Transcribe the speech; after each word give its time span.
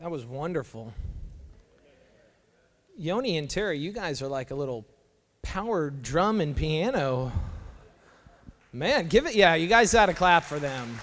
That 0.00 0.10
was 0.10 0.26
wonderful. 0.26 0.92
Yoni 2.98 3.38
and 3.38 3.48
Terry, 3.48 3.78
you 3.78 3.92
guys 3.92 4.20
are 4.20 4.28
like 4.28 4.50
a 4.50 4.54
little 4.54 4.84
power 5.40 5.88
drum 5.88 6.42
and 6.42 6.54
piano. 6.54 7.32
Man, 8.74 9.08
give 9.08 9.24
it, 9.24 9.34
yeah, 9.34 9.54
you 9.54 9.66
guys 9.66 9.94
got 9.94 10.06
to 10.06 10.14
clap 10.14 10.44
for 10.44 10.58
them. 10.58 10.98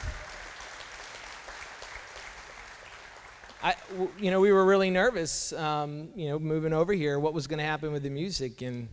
I, 3.64 3.76
you 4.20 4.30
know, 4.30 4.40
we 4.40 4.52
were 4.52 4.64
really 4.64 4.92
nervous, 4.92 5.54
um, 5.54 6.10
you 6.16 6.28
know, 6.28 6.38
moving 6.38 6.74
over 6.74 6.94
here, 6.94 7.18
what 7.18 7.34
was 7.34 7.48
going 7.48 7.60
to 7.60 7.66
happen 7.66 7.92
with 7.94 8.04
the 8.04 8.12
music. 8.12 8.62
And 8.62 8.90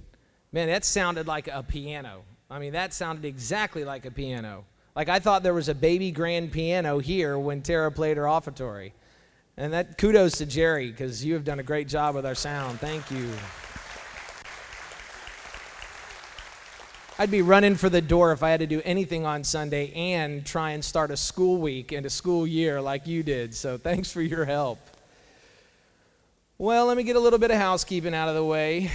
man, 0.50 0.68
that 0.68 0.86
sounded 0.86 1.26
like 1.26 1.46
a 1.48 1.62
piano. 1.62 2.22
I 2.50 2.58
mean, 2.58 2.72
that 2.72 2.94
sounded 2.94 3.26
exactly 3.26 3.84
like 3.84 4.06
a 4.06 4.10
piano. 4.10 4.64
Like 4.96 5.10
I 5.10 5.18
thought 5.18 5.42
there 5.42 5.52
was 5.52 5.68
a 5.68 5.74
baby 5.74 6.10
grand 6.10 6.52
piano 6.52 7.00
here 7.00 7.38
when 7.38 7.60
Tara 7.60 7.92
played 7.92 8.16
her 8.16 8.26
offertory. 8.26 8.92
And 9.60 9.74
that 9.74 9.98
kudos 9.98 10.38
to 10.38 10.46
Jerry 10.46 10.90
because 10.90 11.22
you 11.22 11.34
have 11.34 11.44
done 11.44 11.58
a 11.58 11.62
great 11.62 11.86
job 11.86 12.14
with 12.14 12.24
our 12.24 12.34
sound. 12.34 12.80
Thank 12.80 13.10
you. 13.10 13.30
I'd 17.18 17.30
be 17.30 17.42
running 17.42 17.74
for 17.74 17.90
the 17.90 18.00
door 18.00 18.32
if 18.32 18.42
I 18.42 18.48
had 18.48 18.60
to 18.60 18.66
do 18.66 18.80
anything 18.86 19.26
on 19.26 19.44
Sunday 19.44 19.92
and 19.92 20.46
try 20.46 20.70
and 20.70 20.82
start 20.82 21.10
a 21.10 21.16
school 21.18 21.58
week 21.58 21.92
and 21.92 22.06
a 22.06 22.10
school 22.10 22.46
year 22.46 22.80
like 22.80 23.06
you 23.06 23.22
did. 23.22 23.54
So 23.54 23.76
thanks 23.76 24.10
for 24.10 24.22
your 24.22 24.46
help. 24.46 24.78
Well, 26.56 26.86
let 26.86 26.96
me 26.96 27.02
get 27.02 27.16
a 27.16 27.20
little 27.20 27.38
bit 27.38 27.50
of 27.50 27.58
housekeeping 27.58 28.14
out 28.14 28.30
of 28.30 28.34
the 28.36 28.44
way. 28.44 28.90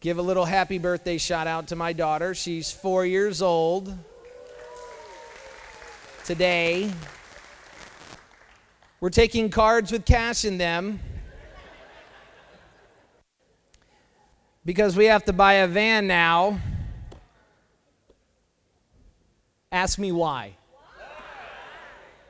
Give 0.00 0.18
a 0.18 0.22
little 0.22 0.44
happy 0.44 0.78
birthday 0.78 1.18
shout 1.18 1.46
out 1.46 1.68
to 1.68 1.76
my 1.76 1.92
daughter. 1.92 2.34
She's 2.34 2.72
four 2.72 3.06
years 3.06 3.42
old 3.42 3.96
today. 6.24 6.90
We're 9.04 9.10
taking 9.10 9.50
cards 9.50 9.92
with 9.92 10.06
cash 10.06 10.46
in 10.46 10.56
them 10.56 10.98
because 14.64 14.96
we 14.96 15.04
have 15.04 15.26
to 15.26 15.34
buy 15.34 15.52
a 15.56 15.66
van 15.66 16.06
now. 16.06 16.58
Ask 19.70 19.98
me 19.98 20.10
why. 20.10 20.56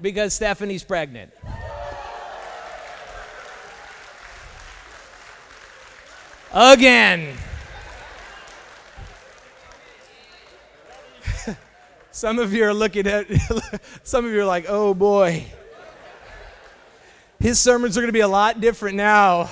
Because 0.01 0.35
Stephanie's 0.35 0.83
pregnant. 0.83 1.31
Again. 6.53 7.37
some 12.11 12.41
of 12.41 12.53
you 12.53 12.65
are 12.65 12.75
looking 12.75 13.07
at, 13.07 13.29
some 14.03 14.25
of 14.25 14.33
you 14.33 14.41
are 14.41 14.45
like, 14.45 14.67
oh 14.67 14.93
boy. 14.93 15.47
His 17.45 17.61
sermons 17.61 17.99
are 17.99 18.01
going 18.01 18.09
to 18.09 18.13
be 18.15 18.21
a 18.21 18.27
lot 18.27 18.59
different 18.63 18.97
now. 18.97 19.43
I'm 19.43 19.49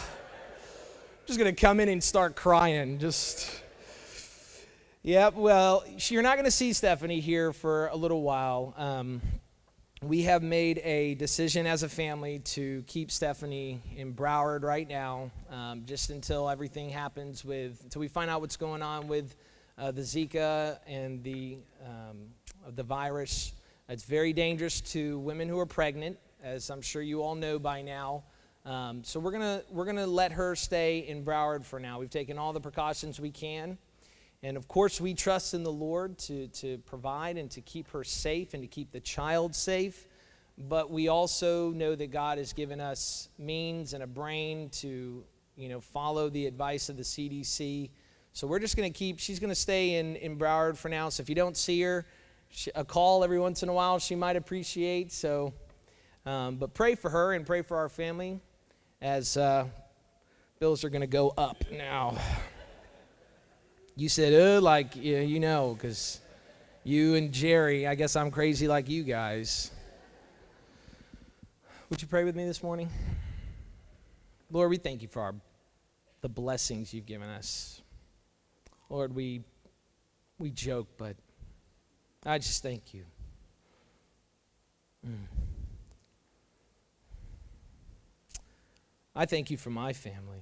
just 1.27 1.39
going 1.39 1.55
to 1.55 1.61
come 1.61 1.79
in 1.79 1.91
and 1.91 2.03
start 2.03 2.35
crying. 2.35 2.99
Just, 2.99 3.51
yep, 5.03 5.35
well, 5.35 5.85
you're 6.09 6.23
not 6.23 6.37
going 6.37 6.47
to 6.47 6.51
see 6.51 6.73
Stephanie 6.73 7.21
here 7.21 7.53
for 7.53 7.89
a 7.89 7.97
little 7.97 8.23
while. 8.23 8.73
Um, 8.79 9.21
we 10.01 10.23
have 10.23 10.43
made 10.43 10.81
a 10.85 11.17
decision 11.17 11.67
as 11.67 11.83
a 11.83 11.89
family 11.91 12.39
to 12.39 12.83
keep 12.87 13.11
Stephanie 13.11 13.83
in 13.95 14.15
Broward 14.15 14.63
right 14.63 14.89
now, 14.89 15.31
um, 15.51 15.83
just 15.85 16.09
until 16.09 16.49
everything 16.49 16.89
happens 16.89 17.45
with, 17.45 17.79
until 17.83 18.01
we 18.01 18.09
find 18.09 18.31
out 18.31 18.41
what's 18.41 18.57
going 18.57 18.81
on 18.81 19.07
with 19.07 19.37
uh, 19.77 19.91
the 19.91 20.01
Zika 20.01 20.79
and 20.87 21.23
the, 21.23 21.59
um, 21.85 22.31
the 22.75 22.85
virus. 22.85 23.53
It's 23.91 24.05
very 24.05 24.33
dangerous 24.33 24.81
to 24.93 25.19
women 25.19 25.47
who 25.47 25.59
are 25.59 25.67
pregnant 25.67 26.17
as 26.43 26.71
I'm 26.71 26.83
sure 26.83 27.03
you 27.03 27.23
all 27.23 27.35
know 27.35 27.59
by 27.59 27.83
now. 27.83 28.25
Um, 28.65 29.03
so 29.05 29.19
we're 29.21 29.33
gonna 29.33 29.63
we're 29.71 29.85
gonna 29.85 30.07
let 30.07 30.33
her 30.33 30.55
stay 30.55 31.01
in 31.01 31.25
Broward 31.25 31.65
for 31.65 31.81
now. 31.81 31.99
We've 31.99 32.11
taken 32.11 32.39
all 32.39 32.53
the 32.53 32.61
precautions 32.61 33.19
we 33.21 33.31
can, 33.31 33.79
and 34.43 34.57
of 34.57 34.69
course 34.69 35.01
we 35.01 35.15
trust 35.15 35.55
in 35.55 35.63
the 35.63 35.73
Lord 35.73 36.19
to 36.19 36.49
to 36.49 36.79
provide 36.79 37.39
and 37.39 37.51
to 37.53 37.61
keep 37.61 37.91
her 37.91 38.05
safe 38.05 38.55
and 38.55 38.63
to 38.63 38.67
keep 38.67 38.93
the 38.93 39.01
child 39.01 39.55
safe. 39.55 40.07
But 40.59 40.91
we 40.91 41.09
also 41.09 41.71
know 41.71 41.95
that 41.95 42.11
God 42.11 42.39
has 42.39 42.53
given 42.53 42.81
us 42.81 43.29
means 43.39 43.95
and 43.95 44.03
a 44.03 44.07
brain 44.07 44.69
to 44.71 45.25
you 45.57 45.69
know 45.69 45.81
follow 45.81 46.29
the 46.29 46.47
advice 46.47 46.89
of 46.89 46.97
the 46.97 47.03
CDC. 47.03 47.91
So 48.33 48.47
we're 48.47 48.61
just 48.61 48.77
gonna 48.77 48.91
keep. 48.91 49.19
She's 49.19 49.41
gonna 49.41 49.55
stay 49.55 49.97
in 49.97 50.17
in 50.17 50.39
Broward 50.39 50.77
for 50.77 50.89
now. 50.89 51.09
So 51.09 51.21
if 51.21 51.29
you 51.29 51.35
don't 51.35 51.57
see 51.57 51.83
her, 51.83 52.07
she, 52.49 52.71
a 52.77 52.85
call 52.85 53.25
every 53.25 53.41
once 53.41 53.63
in 53.63 53.69
a 53.69 53.73
while 53.73 53.99
she 53.99 54.15
might 54.15 54.37
appreciate. 54.37 55.11
So 55.11 55.53
um, 56.25 56.57
but 56.57 56.75
pray 56.75 56.95
for 56.95 57.11
her 57.11 57.33
and 57.33 57.47
pray 57.47 57.63
for 57.63 57.77
our 57.77 57.89
family 57.89 58.41
as 59.01 59.37
uh, 59.37 59.67
bills 60.61 60.85
are 60.85 60.91
going 60.91 61.01
to 61.01 61.07
go 61.07 61.33
up 61.37 61.65
now. 61.73 62.17
You 63.97 64.09
said, 64.09 64.33
oh, 64.33 64.61
like, 64.61 64.95
yeah, 64.95 65.21
you 65.21 65.41
know, 65.41 65.75
because 65.75 66.21
you 66.85 67.15
and 67.15 67.33
Jerry, 67.33 67.87
I 67.87 67.95
guess 67.95 68.17
I'm 68.17 68.31
crazy 68.31 68.69
like 68.69 68.89
you 68.89 69.03
guys. 69.03 69.71
Would 71.91 72.01
you 72.01 72.09
pray 72.09 72.25
with 72.25 72.35
me 72.35 72.47
this 72.47 72.63
morning? 72.63 72.89
Lord, 74.51 74.71
we 74.71 74.79
thank 74.79 75.03
you 75.03 75.09
for 75.09 75.21
our, 75.21 75.35
the 76.21 76.29
blessings 76.29 76.95
you've 76.95 77.07
given 77.07 77.29
us. 77.29 77.83
Lord, 78.89 79.15
we, 79.15 79.43
we 80.39 80.51
joke, 80.51 80.89
but 80.97 81.17
I 82.25 82.39
just 82.39 82.63
thank 82.63 82.95
you. 82.95 83.05
Mm. 85.07 85.52
I 89.15 89.27
thank 89.27 89.51
you 89.51 89.57
for 89.59 89.71
my 89.71 89.93
family. 89.93 90.41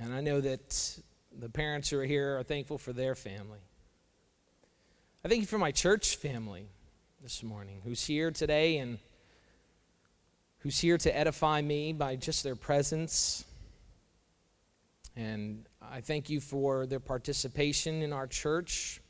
And 0.00 0.12
I 0.12 0.20
know 0.20 0.40
that 0.40 0.98
the 1.38 1.48
parents 1.48 1.90
who 1.90 1.98
are 1.98 2.04
here 2.04 2.38
are 2.38 2.42
thankful 2.42 2.76
for 2.76 2.92
their 2.92 3.14
family. 3.14 3.60
I 5.24 5.28
thank 5.28 5.40
you 5.40 5.46
for 5.46 5.58
my 5.58 5.70
church 5.70 6.16
family 6.16 6.66
this 7.22 7.42
morning 7.42 7.80
who's 7.84 8.04
here 8.04 8.30
today 8.30 8.78
and 8.78 8.98
who's 10.58 10.78
here 10.78 10.98
to 10.98 11.16
edify 11.16 11.60
me 11.62 11.92
by 11.92 12.16
just 12.16 12.42
their 12.42 12.56
presence. 12.56 13.44
And 15.14 15.64
I 15.80 16.00
thank 16.00 16.28
you 16.28 16.40
for 16.40 16.86
their 16.86 17.00
participation 17.00 18.02
in 18.02 18.12
our 18.12 18.26
church. 18.26 19.00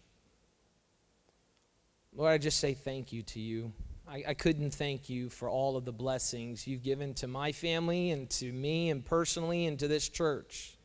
Lord, 2.15 2.33
I 2.33 2.39
just 2.39 2.61
say 2.61 2.75
thank 2.75 3.13
you 3.13 3.23
to 3.23 3.41
you. 3.41 3.73
I, 4.09 4.25
I 4.29 4.35
couldn't 4.35 4.73
thank 4.73 5.09
you 5.09 5.29
for 5.29 5.49
all 5.49 5.77
of 5.77 5.85
the 5.85 5.93
blessings 5.93 6.67
you've 6.67 6.83
given 6.83 7.15
to 7.15 7.27
my 7.27 7.53
family 7.53 8.11
and 8.11 8.31
to 8.31 8.53
me 8.53 8.91
and 8.91 9.05
personally 9.05 9.67
and 9.67 9.79
to 9.81 9.89
this 9.89 10.09
church. 10.09 10.77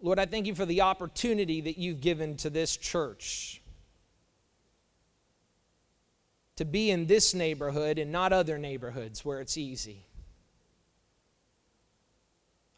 Lord, 0.00 0.18
I 0.18 0.26
thank 0.26 0.46
you 0.46 0.54
for 0.54 0.66
the 0.66 0.80
opportunity 0.80 1.60
that 1.60 1.78
you've 1.78 2.00
given 2.00 2.36
to 2.38 2.50
this 2.50 2.76
church 2.76 3.62
to 6.56 6.64
be 6.64 6.90
in 6.90 7.06
this 7.06 7.34
neighborhood 7.34 7.98
and 7.98 8.10
not 8.10 8.32
other 8.32 8.58
neighborhoods 8.58 9.24
where 9.24 9.40
it's 9.40 9.56
easy. 9.56 10.04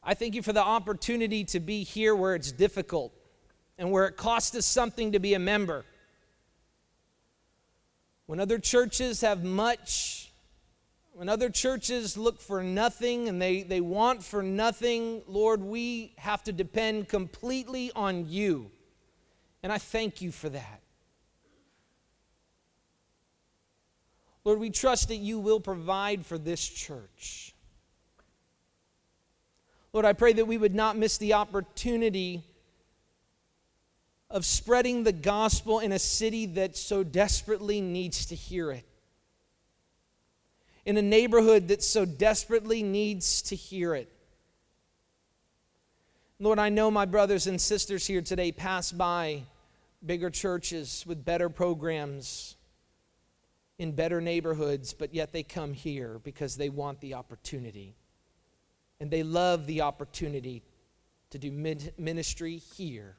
I 0.02 0.12
thank 0.12 0.34
you 0.34 0.42
for 0.42 0.52
the 0.52 0.62
opportunity 0.62 1.44
to 1.44 1.60
be 1.60 1.82
here 1.82 2.14
where 2.14 2.34
it's 2.34 2.52
difficult 2.52 3.14
and 3.78 3.90
where 3.90 4.06
it 4.06 4.18
costs 4.18 4.54
us 4.54 4.66
something 4.66 5.12
to 5.12 5.18
be 5.18 5.32
a 5.32 5.38
member. 5.38 5.86
When 8.26 8.40
other 8.40 8.58
churches 8.58 9.20
have 9.20 9.44
much, 9.44 10.32
when 11.12 11.28
other 11.28 11.50
churches 11.50 12.16
look 12.16 12.40
for 12.40 12.62
nothing 12.62 13.28
and 13.28 13.40
they, 13.40 13.62
they 13.62 13.80
want 13.80 14.22
for 14.22 14.42
nothing, 14.42 15.22
Lord, 15.26 15.62
we 15.62 16.14
have 16.16 16.42
to 16.44 16.52
depend 16.52 17.08
completely 17.08 17.92
on 17.94 18.28
you. 18.28 18.70
And 19.62 19.72
I 19.72 19.78
thank 19.78 20.22
you 20.22 20.32
for 20.32 20.48
that. 20.48 20.80
Lord, 24.44 24.58
we 24.58 24.70
trust 24.70 25.08
that 25.08 25.16
you 25.16 25.38
will 25.38 25.60
provide 25.60 26.26
for 26.26 26.36
this 26.36 26.66
church. 26.66 27.54
Lord, 29.92 30.04
I 30.04 30.12
pray 30.12 30.32
that 30.34 30.46
we 30.46 30.58
would 30.58 30.74
not 30.74 30.96
miss 30.96 31.18
the 31.18 31.34
opportunity 31.34 32.42
of 34.34 34.44
spreading 34.44 35.04
the 35.04 35.12
gospel 35.12 35.78
in 35.78 35.92
a 35.92 35.98
city 35.98 36.44
that 36.44 36.76
so 36.76 37.04
desperately 37.04 37.80
needs 37.80 38.26
to 38.26 38.34
hear 38.34 38.72
it, 38.72 38.84
in 40.84 40.96
a 40.96 41.02
neighborhood 41.02 41.68
that 41.68 41.84
so 41.84 42.04
desperately 42.04 42.82
needs 42.82 43.40
to 43.42 43.54
hear 43.54 43.94
it. 43.94 44.10
Lord, 46.40 46.58
I 46.58 46.68
know 46.68 46.90
my 46.90 47.04
brothers 47.04 47.46
and 47.46 47.60
sisters 47.60 48.08
here 48.08 48.22
today 48.22 48.50
pass 48.50 48.90
by 48.90 49.44
bigger 50.04 50.30
churches 50.30 51.04
with 51.06 51.24
better 51.24 51.48
programs 51.48 52.56
in 53.78 53.92
better 53.92 54.20
neighborhoods, 54.20 54.92
but 54.92 55.14
yet 55.14 55.32
they 55.32 55.44
come 55.44 55.72
here 55.72 56.20
because 56.24 56.56
they 56.56 56.68
want 56.68 57.00
the 57.00 57.14
opportunity. 57.14 57.94
And 58.98 59.12
they 59.12 59.22
love 59.22 59.66
the 59.66 59.82
opportunity 59.82 60.62
to 61.30 61.38
do 61.38 61.52
ministry 61.52 62.56
here. 62.56 63.14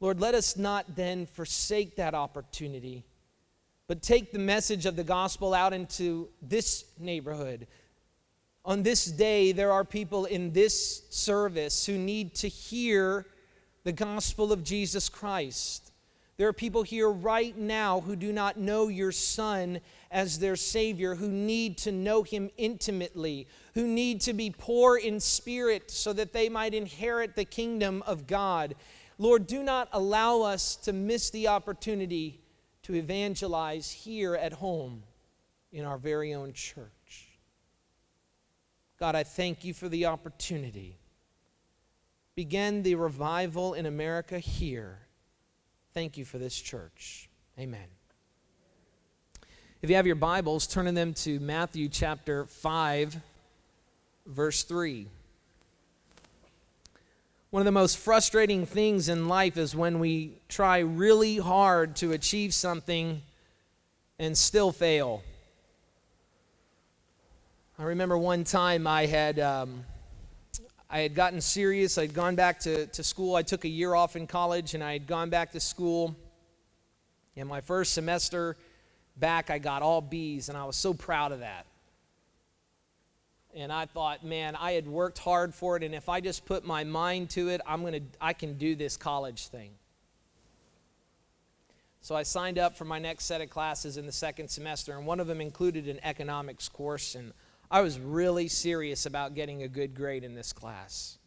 Lord, 0.00 0.20
let 0.20 0.34
us 0.34 0.56
not 0.56 0.94
then 0.94 1.26
forsake 1.26 1.96
that 1.96 2.14
opportunity 2.14 3.04
but 3.88 4.02
take 4.02 4.32
the 4.32 4.38
message 4.38 4.86
of 4.86 4.96
the 4.96 5.04
gospel 5.04 5.54
out 5.54 5.72
into 5.72 6.28
this 6.42 6.84
neighborhood. 6.98 7.66
On 8.64 8.82
this 8.82 9.04
day, 9.04 9.52
there 9.52 9.70
are 9.70 9.84
people 9.84 10.24
in 10.24 10.52
this 10.52 11.02
service 11.10 11.86
who 11.86 11.96
need 11.96 12.34
to 12.36 12.48
hear 12.48 13.26
the 13.84 13.92
gospel 13.92 14.52
of 14.52 14.64
Jesus 14.64 15.08
Christ. 15.08 15.92
There 16.36 16.48
are 16.48 16.52
people 16.52 16.82
here 16.82 17.08
right 17.08 17.56
now 17.56 18.00
who 18.00 18.16
do 18.16 18.32
not 18.32 18.58
know 18.58 18.88
your 18.88 19.12
Son 19.12 19.80
as 20.10 20.40
their 20.40 20.56
Savior, 20.56 21.14
who 21.14 21.28
need 21.28 21.78
to 21.78 21.92
know 21.92 22.24
Him 22.24 22.50
intimately, 22.58 23.46
who 23.74 23.86
need 23.86 24.20
to 24.22 24.34
be 24.34 24.50
poor 24.50 24.98
in 24.98 25.20
spirit 25.20 25.90
so 25.90 26.12
that 26.12 26.32
they 26.32 26.48
might 26.48 26.74
inherit 26.74 27.36
the 27.36 27.44
kingdom 27.44 28.02
of 28.04 28.26
God. 28.26 28.74
Lord, 29.18 29.46
do 29.46 29.62
not 29.62 29.88
allow 29.92 30.42
us 30.42 30.76
to 30.76 30.92
miss 30.92 31.30
the 31.30 31.48
opportunity 31.48 32.40
to 32.82 32.94
evangelize 32.94 33.90
here 33.90 34.34
at 34.34 34.52
home 34.52 35.02
in 35.72 35.84
our 35.84 35.98
very 35.98 36.34
own 36.34 36.52
church. 36.52 37.28
God, 38.98 39.14
I 39.14 39.24
thank 39.24 39.64
you 39.64 39.74
for 39.74 39.88
the 39.88 40.06
opportunity. 40.06 40.98
Begin 42.34 42.82
the 42.82 42.94
revival 42.94 43.74
in 43.74 43.86
America 43.86 44.38
here. 44.38 44.98
Thank 45.94 46.16
you 46.16 46.24
for 46.24 46.38
this 46.38 46.58
church. 46.58 47.30
Amen. 47.58 47.88
If 49.82 49.90
you 49.90 49.96
have 49.96 50.06
your 50.06 50.16
Bibles, 50.16 50.66
turn 50.66 50.86
in 50.86 50.94
them 50.94 51.14
to 51.14 51.40
Matthew 51.40 51.88
chapter 51.88 52.44
5, 52.46 53.16
verse 54.26 54.62
3. 54.64 55.08
One 57.50 57.60
of 57.60 57.64
the 57.64 57.72
most 57.72 57.98
frustrating 57.98 58.66
things 58.66 59.08
in 59.08 59.28
life 59.28 59.56
is 59.56 59.74
when 59.74 60.00
we 60.00 60.32
try 60.48 60.80
really 60.80 61.36
hard 61.36 61.94
to 61.96 62.10
achieve 62.10 62.52
something 62.52 63.22
and 64.18 64.36
still 64.36 64.72
fail. 64.72 65.22
I 67.78 67.84
remember 67.84 68.18
one 68.18 68.42
time 68.42 68.88
I 68.88 69.06
had, 69.06 69.38
um, 69.38 69.84
I 70.90 71.00
had 71.00 71.14
gotten 71.14 71.40
serious. 71.40 71.98
I'd 71.98 72.14
gone 72.14 72.34
back 72.34 72.58
to, 72.60 72.86
to 72.88 73.04
school. 73.04 73.36
I 73.36 73.42
took 73.42 73.64
a 73.64 73.68
year 73.68 73.94
off 73.94 74.16
in 74.16 74.26
college 74.26 74.74
and 74.74 74.82
I 74.82 74.94
had 74.94 75.06
gone 75.06 75.30
back 75.30 75.52
to 75.52 75.60
school. 75.60 76.16
In 77.36 77.46
my 77.46 77.60
first 77.60 77.92
semester 77.92 78.56
back, 79.18 79.50
I 79.50 79.58
got 79.58 79.82
all 79.82 80.00
B's 80.00 80.48
and 80.48 80.58
I 80.58 80.64
was 80.64 80.76
so 80.76 80.92
proud 80.92 81.30
of 81.30 81.40
that 81.40 81.64
and 83.56 83.72
I 83.72 83.86
thought, 83.86 84.22
man, 84.22 84.54
I 84.54 84.72
had 84.72 84.86
worked 84.86 85.18
hard 85.18 85.54
for 85.54 85.76
it, 85.76 85.82
and 85.82 85.94
if 85.94 86.10
I 86.10 86.20
just 86.20 86.44
put 86.44 86.64
my 86.64 86.84
mind 86.84 87.30
to 87.30 87.48
it, 87.48 87.62
I'm 87.66 87.82
gonna, 87.82 88.00
I 88.20 88.34
can 88.34 88.58
do 88.58 88.76
this 88.76 88.96
college 88.98 89.48
thing. 89.48 89.70
So 92.02 92.14
I 92.14 92.22
signed 92.22 92.58
up 92.58 92.76
for 92.76 92.84
my 92.84 92.98
next 92.98 93.24
set 93.24 93.40
of 93.40 93.48
classes 93.48 93.96
in 93.96 94.04
the 94.04 94.12
second 94.12 94.48
semester, 94.48 94.96
and 94.96 95.06
one 95.06 95.20
of 95.20 95.26
them 95.26 95.40
included 95.40 95.88
an 95.88 95.98
economics 96.04 96.68
course, 96.68 97.14
and 97.14 97.32
I 97.70 97.80
was 97.80 97.98
really 97.98 98.46
serious 98.46 99.06
about 99.06 99.34
getting 99.34 99.62
a 99.62 99.68
good 99.68 99.94
grade 99.94 100.22
in 100.22 100.34
this 100.34 100.52
class. 100.52 101.18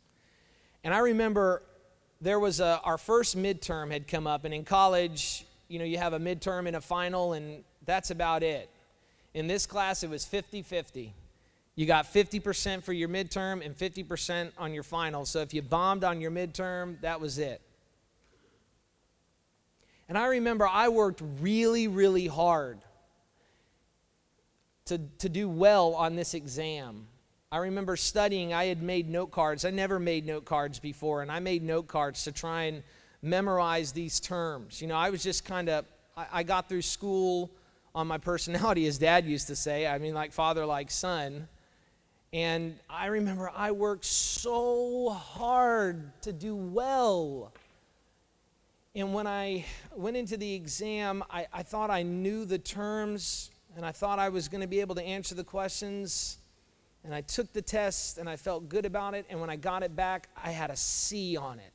And 0.84 0.94
I 0.94 1.00
remember 1.00 1.64
there 2.22 2.40
was 2.40 2.60
a, 2.60 2.80
our 2.84 2.98
first 2.98 3.36
midterm 3.36 3.92
had 3.92 4.08
come 4.08 4.28
up, 4.28 4.46
and 4.46 4.54
in 4.54 4.64
college, 4.64 5.46
you 5.68 5.80
know, 5.80 5.86
you 5.86 5.98
have 5.98 6.14
a 6.14 6.20
midterm 6.20 6.68
and 6.68 6.75
a 6.75 6.82
final, 6.82 7.34
and 7.34 7.64
that's 7.86 8.12
about 8.12 8.44
it. 8.44 8.70
In 9.34 9.48
this 9.48 9.66
class, 9.66 10.04
it 10.04 10.10
was 10.10 10.25
50 10.25 10.62
50. 10.62 11.14
You 11.80 11.86
got 11.86 12.12
50% 12.12 12.84
for 12.84 12.92
your 12.92 13.08
midterm 13.08 13.66
and 13.66 13.74
50% 13.74 14.52
on 14.58 14.74
your 14.74 14.84
final. 14.84 15.26
So 15.26 15.40
if 15.40 15.54
you 15.54 15.62
bombed 15.62 16.04
on 16.04 16.20
your 16.20 16.30
midterm, 16.30 17.00
that 17.00 17.22
was 17.22 17.38
it. 17.38 17.62
And 20.10 20.18
I 20.18 20.26
remember 20.26 20.68
I 20.68 20.90
worked 20.90 21.22
really, 21.40 21.88
really 21.88 22.28
hard 22.28 22.80
to, 24.88 25.00
to 25.20 25.30
do 25.30 25.48
well 25.48 25.96
on 25.96 26.18
this 26.18 26.34
exam. 26.34 27.08
I 27.50 27.60
remember 27.60 27.96
studying, 27.96 28.54
I 28.54 28.66
had 28.66 28.84
made 28.84 29.10
note 29.10 29.32
cards. 29.32 29.64
I 29.64 29.70
never 29.70 30.00
made 30.00 30.25
note 30.25 30.44
cards 30.44 30.80
before, 30.80 31.22
and 31.22 31.32
I 31.32 31.40
made 31.40 31.64
note 31.64 31.88
cards 31.88 32.25
to 32.25 32.34
try 32.34 32.64
and 32.64 32.84
memorize 33.22 33.94
these 33.94 34.20
terms. 34.20 34.82
You 34.82 34.90
know, 34.90 34.98
I 34.98 35.12
was 35.12 35.24
just 35.24 35.46
kind 35.46 35.70
of, 35.70 35.86
I, 36.18 36.25
I 36.34 36.44
got 36.44 36.68
through 36.68 36.82
school 36.82 37.50
on 37.96 38.06
my 38.06 38.18
personality, 38.18 38.86
as 38.86 38.98
dad 38.98 39.24
used 39.25 39.48
to 39.48 39.56
say. 39.56 39.88
I 39.88 39.98
mean, 39.98 40.14
like 40.14 40.34
father, 40.34 40.66
like 40.66 40.92
son. 40.92 41.48
And 42.31 42.78
I 42.90 43.08
remember 43.08 43.52
I 43.56 43.72
worked 43.72 44.06
so 44.06 45.10
hard 45.10 46.22
to 46.22 46.31
do 46.31 46.56
well. 46.56 47.52
And 48.96 49.14
when 49.14 49.26
I 49.26 49.66
went 49.96 50.16
into 50.18 50.38
the 50.38 50.54
exam, 50.54 51.24
I, 51.30 51.48
I 51.52 51.64
thought 51.64 51.90
I 51.90 52.04
knew 52.04 52.46
the 52.46 52.60
terms 52.60 53.50
and 53.76 53.86
I 53.86 53.92
thought 53.92 54.20
I 54.20 54.30
was 54.30 54.48
going 54.48 54.62
to 54.62 54.68
be 54.68 54.80
able 54.80 54.96
to 54.96 55.04
answer 55.04 55.34
the 55.34 55.44
questions. 55.44 56.38
And 57.04 57.16
I 57.16 57.22
took 57.22 57.52
the 57.54 57.62
test 57.62 58.18
and 58.18 58.30
I 58.30 58.36
felt 58.36 58.70
good 58.70 58.86
about 58.86 59.14
it. 59.16 59.25
And 59.30 59.40
when 59.40 59.50
I 59.50 59.56
got 59.56 59.84
it 59.84 59.96
back, 59.96 60.30
I 60.36 60.52
had 60.52 60.70
a 60.70 60.75
C 60.75 61.38
on 61.38 61.60
it. 61.60 61.72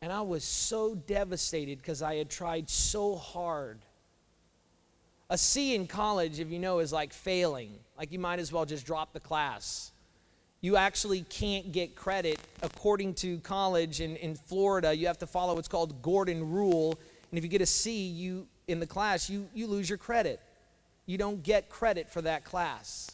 And 0.00 0.12
I 0.12 0.20
was 0.20 0.44
so 0.44 0.94
devastated 0.94 1.78
because 1.78 2.02
I 2.02 2.16
had 2.16 2.30
tried 2.30 2.70
so 2.70 3.16
hard. 3.16 3.83
A 5.34 5.36
C 5.36 5.74
in 5.74 5.88
college, 5.88 6.38
if 6.38 6.48
you 6.48 6.60
know, 6.60 6.78
is 6.78 6.92
like 6.92 7.12
failing. 7.12 7.72
Like 7.98 8.12
you 8.12 8.20
might 8.20 8.38
as 8.38 8.52
well 8.52 8.64
just 8.64 8.86
drop 8.86 9.12
the 9.12 9.18
class. 9.18 9.90
You 10.60 10.76
actually 10.76 11.22
can't 11.22 11.72
get 11.72 11.96
credit. 11.96 12.38
According 12.62 13.14
to 13.14 13.40
college 13.40 14.00
in, 14.00 14.14
in 14.14 14.36
Florida, 14.36 14.94
you 14.94 15.08
have 15.08 15.18
to 15.18 15.26
follow 15.26 15.56
what's 15.56 15.66
called 15.66 16.00
Gordon 16.02 16.52
Rule. 16.52 16.96
And 17.32 17.38
if 17.38 17.42
you 17.42 17.50
get 17.50 17.62
a 17.62 17.66
C 17.66 18.06
you, 18.06 18.46
in 18.68 18.78
the 18.78 18.86
class, 18.86 19.28
you, 19.28 19.48
you 19.52 19.66
lose 19.66 19.88
your 19.88 19.98
credit. 19.98 20.40
You 21.04 21.18
don't 21.18 21.42
get 21.42 21.68
credit 21.68 22.08
for 22.08 22.22
that 22.22 22.44
class. 22.44 23.10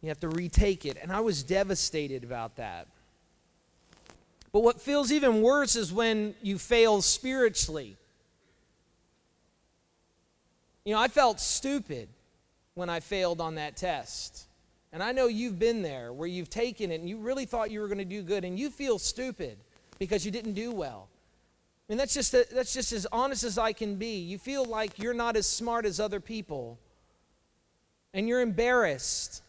You 0.00 0.08
have 0.08 0.20
to 0.20 0.30
retake 0.30 0.86
it. 0.86 0.96
And 1.02 1.12
I 1.12 1.20
was 1.20 1.42
devastated 1.42 2.24
about 2.24 2.56
that. 2.56 2.86
But 4.50 4.62
what 4.62 4.80
feels 4.80 5.12
even 5.12 5.42
worse 5.42 5.76
is 5.76 5.92
when 5.92 6.34
you 6.40 6.58
fail 6.58 7.02
spiritually. 7.02 7.98
You 10.84 10.94
know, 10.94 11.00
I 11.00 11.08
felt 11.08 11.40
stupid 11.40 12.08
when 12.74 12.88
I 12.88 13.00
failed 13.00 13.40
on 13.40 13.56
that 13.56 13.76
test. 13.76 14.46
And 14.92 15.02
I 15.02 15.12
know 15.12 15.26
you've 15.26 15.58
been 15.58 15.82
there 15.82 16.12
where 16.12 16.26
you've 16.26 16.50
taken 16.50 16.90
it 16.90 17.00
and 17.00 17.08
you 17.08 17.18
really 17.18 17.44
thought 17.44 17.70
you 17.70 17.80
were 17.80 17.86
going 17.86 17.98
to 17.98 18.04
do 18.04 18.22
good 18.22 18.44
and 18.44 18.58
you 18.58 18.70
feel 18.70 18.98
stupid 18.98 19.58
because 19.98 20.24
you 20.24 20.30
didn't 20.30 20.54
do 20.54 20.72
well. 20.72 21.08
I 21.88 21.92
mean, 21.92 21.98
that's 21.98 22.14
just, 22.14 22.34
a, 22.34 22.46
that's 22.52 22.72
just 22.72 22.92
as 22.92 23.06
honest 23.12 23.44
as 23.44 23.58
I 23.58 23.72
can 23.72 23.96
be. 23.96 24.18
You 24.18 24.38
feel 24.38 24.64
like 24.64 24.98
you're 24.98 25.14
not 25.14 25.36
as 25.36 25.46
smart 25.46 25.84
as 25.84 26.00
other 26.00 26.20
people 26.20 26.78
and 28.14 28.28
you're 28.28 28.40
embarrassed. 28.40 29.42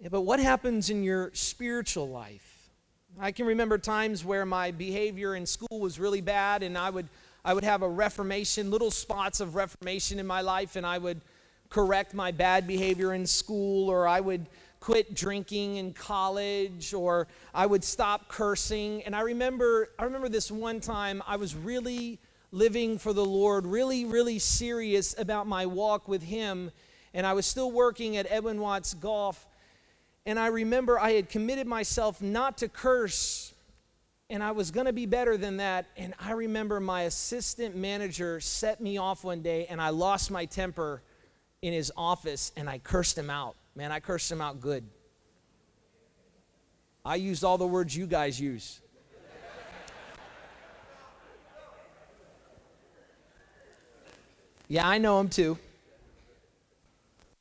Yeah, 0.00 0.08
but 0.10 0.22
what 0.22 0.40
happens 0.40 0.90
in 0.90 1.02
your 1.02 1.30
spiritual 1.32 2.08
life? 2.08 2.70
I 3.20 3.32
can 3.32 3.46
remember 3.46 3.78
times 3.78 4.24
where 4.24 4.46
my 4.46 4.70
behavior 4.70 5.34
in 5.34 5.46
school 5.46 5.80
was 5.80 5.98
really 5.98 6.20
bad 6.20 6.62
and 6.62 6.78
I 6.78 6.90
would 6.90 7.08
I 7.44 7.54
would 7.54 7.64
have 7.64 7.82
a 7.82 7.88
reformation, 7.88 8.70
little 8.70 8.92
spots 8.92 9.40
of 9.40 9.56
reformation 9.56 10.20
in 10.20 10.26
my 10.26 10.42
life, 10.42 10.76
and 10.76 10.86
I 10.86 10.98
would 10.98 11.20
correct 11.70 12.14
my 12.14 12.30
bad 12.30 12.68
behavior 12.68 13.14
in 13.14 13.26
school, 13.26 13.88
or 13.88 14.06
I 14.06 14.20
would 14.20 14.46
quit 14.78 15.14
drinking 15.14 15.76
in 15.76 15.92
college, 15.92 16.94
or 16.94 17.26
I 17.52 17.66
would 17.66 17.82
stop 17.82 18.28
cursing. 18.28 19.02
And 19.02 19.16
I 19.16 19.22
remember, 19.22 19.90
I 19.98 20.04
remember 20.04 20.28
this 20.28 20.52
one 20.52 20.80
time 20.80 21.20
I 21.26 21.36
was 21.36 21.56
really 21.56 22.20
living 22.52 22.98
for 22.98 23.12
the 23.12 23.24
Lord, 23.24 23.66
really, 23.66 24.04
really 24.04 24.38
serious 24.38 25.14
about 25.18 25.48
my 25.48 25.66
walk 25.66 26.06
with 26.06 26.22
Him. 26.22 26.70
And 27.12 27.26
I 27.26 27.32
was 27.32 27.46
still 27.46 27.72
working 27.72 28.16
at 28.18 28.26
Edwin 28.30 28.60
Watts 28.60 28.94
Golf. 28.94 29.46
And 30.26 30.38
I 30.38 30.46
remember 30.46 30.98
I 30.98 31.12
had 31.12 31.28
committed 31.28 31.66
myself 31.66 32.22
not 32.22 32.58
to 32.58 32.68
curse 32.68 33.51
and 34.30 34.42
I 34.42 34.52
was 34.52 34.70
going 34.70 34.86
to 34.86 34.92
be 34.92 35.06
better 35.06 35.36
than 35.36 35.58
that. 35.58 35.86
And 35.96 36.14
I 36.18 36.32
remember 36.32 36.80
my 36.80 37.02
assistant 37.02 37.76
manager 37.76 38.40
set 38.40 38.80
me 38.80 38.98
off 38.98 39.24
one 39.24 39.42
day, 39.42 39.66
and 39.66 39.80
I 39.80 39.90
lost 39.90 40.30
my 40.30 40.44
temper 40.46 41.02
in 41.60 41.72
his 41.72 41.92
office, 41.96 42.52
and 42.56 42.68
I 42.68 42.78
cursed 42.78 43.16
him 43.16 43.30
out. 43.30 43.56
Man, 43.74 43.92
I 43.92 44.00
cursed 44.00 44.30
him 44.30 44.40
out 44.40 44.60
good. 44.60 44.84
I 47.04 47.16
used 47.16 47.42
all 47.42 47.58
the 47.58 47.66
words 47.66 47.96
you 47.96 48.06
guys 48.06 48.40
use. 48.40 48.80
Yeah, 54.68 54.88
I 54.88 54.96
know 54.96 55.18
them 55.18 55.28
too. 55.28 55.58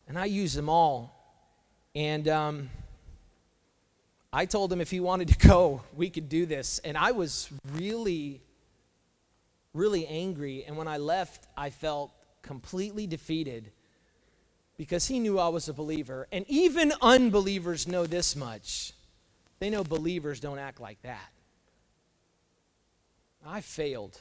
And 0.10 0.20
I 0.20 0.26
use 0.26 0.54
them 0.54 0.68
all. 0.68 1.16
And 1.96 2.28
um, 2.28 2.70
I 4.34 4.46
told 4.46 4.72
him 4.72 4.82
if 4.82 4.92
he 4.92 5.00
wanted 5.00 5.28
to 5.30 5.48
go, 5.48 5.82
we 5.96 6.10
could 6.10 6.30
do 6.30 6.46
this. 6.46 6.80
And 6.80 6.98
I 6.98 7.12
was 7.12 7.50
really, 7.74 8.42
really 9.74 10.08
angry. 10.08 10.64
And 10.66 10.78
when 10.78 10.88
I 10.88 10.98
left, 10.98 11.48
I 11.58 11.70
felt 11.70 12.12
completely 12.42 13.08
defeated 13.08 13.72
because 14.78 15.08
he 15.08 15.20
knew 15.20 15.38
I 15.38 15.50
was 15.50 15.70
a 15.70 15.74
believer. 15.74 16.28
And 16.32 16.46
even 16.48 16.94
unbelievers 17.02 17.88
know 17.88 18.06
this 18.06 18.36
much 18.36 18.94
they 19.62 19.70
know 19.70 19.84
believers 19.84 20.40
don't 20.40 20.58
act 20.58 20.82
like 20.82 21.00
that. 21.04 21.30
I 23.46 23.62
failed. 23.62 24.20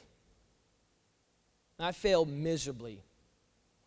I 1.79 1.93
failed 1.93 2.29
miserably. 2.29 3.02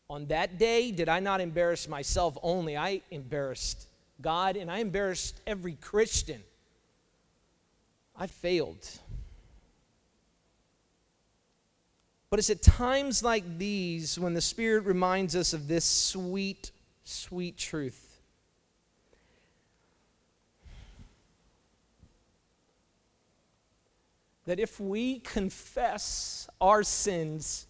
On 0.09 0.25
that 0.27 0.57
day, 0.57 0.91
did 0.91 1.09
I 1.09 1.19
not 1.19 1.41
embarrass 1.41 1.87
myself 1.87 2.35
only? 2.41 2.75
I 2.75 3.01
embarrassed 3.11 3.85
God 4.21 4.55
and 4.55 4.71
I 4.71 4.79
embarrassed 4.79 5.39
every 5.45 5.73
Christian. 5.73 6.41
I 8.15 8.27
failed. 8.27 8.87
But 12.29 12.39
it's 12.39 12.49
at 12.49 12.61
times 12.61 13.21
like 13.23 13.59
these 13.59 14.17
when 14.17 14.33
the 14.33 14.41
Spirit 14.41 14.85
reminds 14.85 15.35
us 15.35 15.53
of 15.53 15.67
this 15.67 15.85
sweet, 15.85 16.71
sweet 17.03 17.57
truth. 17.57 18.21
That 24.45 24.59
if 24.59 24.79
we 24.79 25.19
confess 25.19 26.47
our 26.59 26.83
sins, 26.83 27.67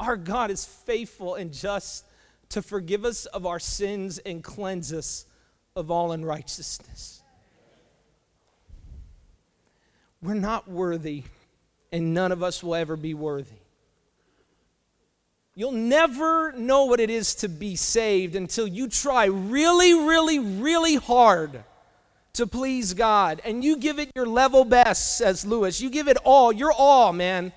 our 0.00 0.16
God 0.16 0.50
is 0.50 0.64
faithful 0.64 1.36
and 1.36 1.52
just 1.52 2.04
to 2.50 2.60
forgive 2.60 3.04
us 3.04 3.26
of 3.26 3.46
our 3.46 3.60
sins 3.60 4.18
and 4.18 4.42
cleanse 4.42 4.92
us 4.92 5.26
of 5.74 5.90
all 5.90 6.12
unrighteousness. 6.12 7.22
We're 10.22 10.34
not 10.34 10.68
worthy, 10.68 11.24
and 11.90 12.14
none 12.14 12.30
of 12.30 12.42
us 12.42 12.62
will 12.62 12.74
ever 12.74 12.96
be 12.96 13.14
worthy. 13.14 13.56
You'll 15.54 15.72
never 15.72 16.52
know 16.52 16.84
what 16.84 17.00
it 17.00 17.10
is 17.10 17.34
to 17.36 17.48
be 17.48 17.76
saved 17.76 18.36
until 18.36 18.66
you 18.66 18.88
try 18.88 19.26
really, 19.26 19.92
really, 19.92 20.38
really 20.38 20.94
hard 20.94 21.64
to 22.34 22.46
please 22.46 22.94
God. 22.94 23.42
And 23.44 23.62
you 23.62 23.76
give 23.76 23.98
it 23.98 24.10
your 24.14 24.26
level 24.26 24.64
best, 24.64 25.18
says 25.18 25.44
Lewis. 25.44 25.80
You 25.80 25.90
give 25.90 26.08
it 26.08 26.16
all, 26.24 26.52
your 26.52 26.72
all, 26.72 27.12
man. 27.12 27.52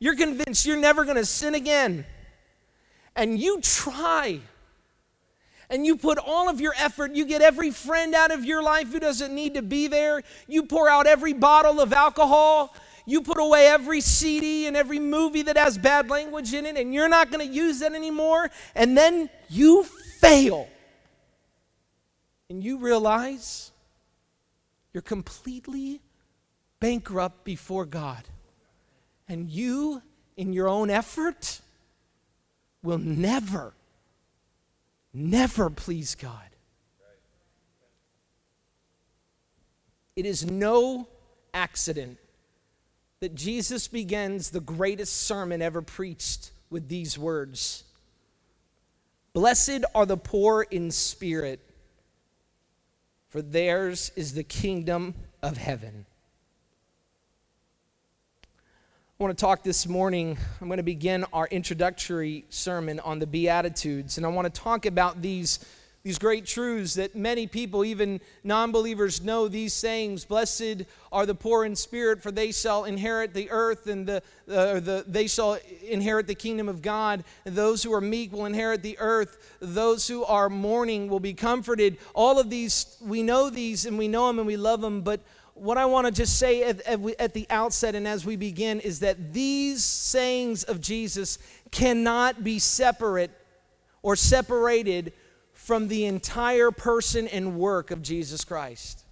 You're 0.00 0.16
convinced 0.16 0.66
you're 0.66 0.76
never 0.76 1.04
going 1.04 1.18
to 1.18 1.24
sin 1.24 1.54
again. 1.54 2.04
And 3.14 3.38
you 3.38 3.60
try. 3.60 4.40
And 5.70 5.86
you 5.86 5.96
put 5.96 6.18
all 6.18 6.50
of 6.50 6.60
your 6.60 6.74
effort, 6.76 7.14
you 7.14 7.24
get 7.24 7.42
every 7.42 7.70
friend 7.70 8.12
out 8.14 8.32
of 8.32 8.44
your 8.44 8.60
life 8.62 8.92
who 8.92 8.98
doesn't 8.98 9.32
need 9.32 9.54
to 9.54 9.62
be 9.62 9.86
there. 9.86 10.22
You 10.48 10.64
pour 10.64 10.88
out 10.88 11.06
every 11.06 11.32
bottle 11.32 11.80
of 11.80 11.92
alcohol. 11.92 12.74
You 13.06 13.22
put 13.22 13.38
away 13.38 13.66
every 13.66 14.00
CD 14.00 14.66
and 14.66 14.76
every 14.76 14.98
movie 14.98 15.42
that 15.42 15.56
has 15.56 15.78
bad 15.78 16.10
language 16.10 16.52
in 16.52 16.66
it, 16.66 16.76
and 16.76 16.92
you're 16.92 17.08
not 17.08 17.30
going 17.30 17.46
to 17.46 17.52
use 17.52 17.78
that 17.80 17.94
anymore. 17.94 18.50
And 18.74 18.96
then 18.98 19.30
you 19.48 19.84
fail. 19.84 20.68
And 22.48 22.62
you 22.62 22.78
realize 22.78 23.70
you're 24.92 25.02
completely 25.02 26.00
bankrupt 26.80 27.44
before 27.44 27.86
God. 27.86 28.24
And 29.28 29.48
you, 29.48 30.02
in 30.36 30.52
your 30.52 30.68
own 30.68 30.90
effort, 30.90 31.60
will 32.82 32.98
never, 32.98 33.72
never 35.12 35.70
please 35.70 36.14
God. 36.14 36.50
It 40.16 40.26
is 40.26 40.44
no 40.44 41.08
accident 41.54 42.18
that 43.20 43.34
Jesus 43.34 43.88
begins 43.88 44.50
the 44.50 44.60
greatest 44.60 45.26
sermon 45.26 45.62
ever 45.62 45.82
preached 45.82 46.52
with 46.70 46.88
these 46.88 47.18
words 47.18 47.84
Blessed 49.32 49.84
are 49.94 50.06
the 50.06 50.16
poor 50.16 50.66
in 50.70 50.90
spirit, 50.90 51.60
for 53.28 53.40
theirs 53.40 54.10
is 54.16 54.34
the 54.34 54.42
kingdom 54.42 55.14
of 55.40 55.56
heaven. 55.56 56.04
I 59.20 59.22
want 59.22 59.36
to 59.36 59.44
talk 59.44 59.62
this 59.62 59.86
morning. 59.86 60.38
I'm 60.62 60.68
going 60.68 60.78
to 60.78 60.82
begin 60.82 61.26
our 61.34 61.46
introductory 61.48 62.46
sermon 62.48 63.00
on 63.00 63.18
the 63.18 63.26
Beatitudes, 63.26 64.16
and 64.16 64.24
I 64.24 64.30
want 64.30 64.46
to 64.46 64.60
talk 64.62 64.86
about 64.86 65.20
these, 65.20 65.58
these 66.02 66.18
great 66.18 66.46
truths 66.46 66.94
that 66.94 67.14
many 67.14 67.46
people, 67.46 67.84
even 67.84 68.22
non 68.44 68.72
believers, 68.72 69.20
know 69.20 69.46
these 69.46 69.74
sayings 69.74 70.24
Blessed 70.24 70.84
are 71.12 71.26
the 71.26 71.34
poor 71.34 71.66
in 71.66 71.76
spirit, 71.76 72.22
for 72.22 72.30
they 72.32 72.50
shall 72.50 72.84
inherit 72.84 73.34
the 73.34 73.50
earth, 73.50 73.88
and 73.88 74.06
the, 74.06 74.22
uh, 74.50 74.80
the, 74.80 75.04
they 75.06 75.26
shall 75.26 75.58
inherit 75.86 76.26
the 76.26 76.34
kingdom 76.34 76.70
of 76.70 76.80
God. 76.80 77.22
And 77.44 77.54
those 77.54 77.82
who 77.82 77.92
are 77.92 78.00
meek 78.00 78.32
will 78.32 78.46
inherit 78.46 78.82
the 78.82 78.98
earth. 78.98 79.58
Those 79.60 80.08
who 80.08 80.24
are 80.24 80.48
mourning 80.48 81.10
will 81.10 81.20
be 81.20 81.34
comforted. 81.34 81.98
All 82.14 82.38
of 82.38 82.48
these, 82.48 82.96
we 83.02 83.22
know 83.22 83.50
these, 83.50 83.84
and 83.84 83.98
we 83.98 84.08
know 84.08 84.28
them, 84.28 84.38
and 84.38 84.46
we 84.46 84.56
love 84.56 84.80
them, 84.80 85.02
but 85.02 85.20
what 85.60 85.76
I 85.76 85.84
want 85.84 86.06
to 86.06 86.12
just 86.12 86.38
say 86.38 86.62
at, 86.62 86.80
at, 86.82 87.00
at, 87.18 87.34
the 87.34 87.46
outset 87.50 87.94
and 87.94 88.08
as 88.08 88.24
we 88.24 88.36
begin 88.36 88.80
is 88.80 89.00
that 89.00 89.34
these 89.34 89.84
sayings 89.84 90.64
of 90.64 90.80
Jesus 90.80 91.38
cannot 91.70 92.42
be 92.42 92.58
separate 92.58 93.30
or 94.02 94.16
separated 94.16 95.12
from 95.52 95.88
the 95.88 96.06
entire 96.06 96.70
person 96.70 97.28
and 97.28 97.58
work 97.58 97.90
of 97.90 98.00
Jesus 98.00 98.42
Christ. 98.42 99.04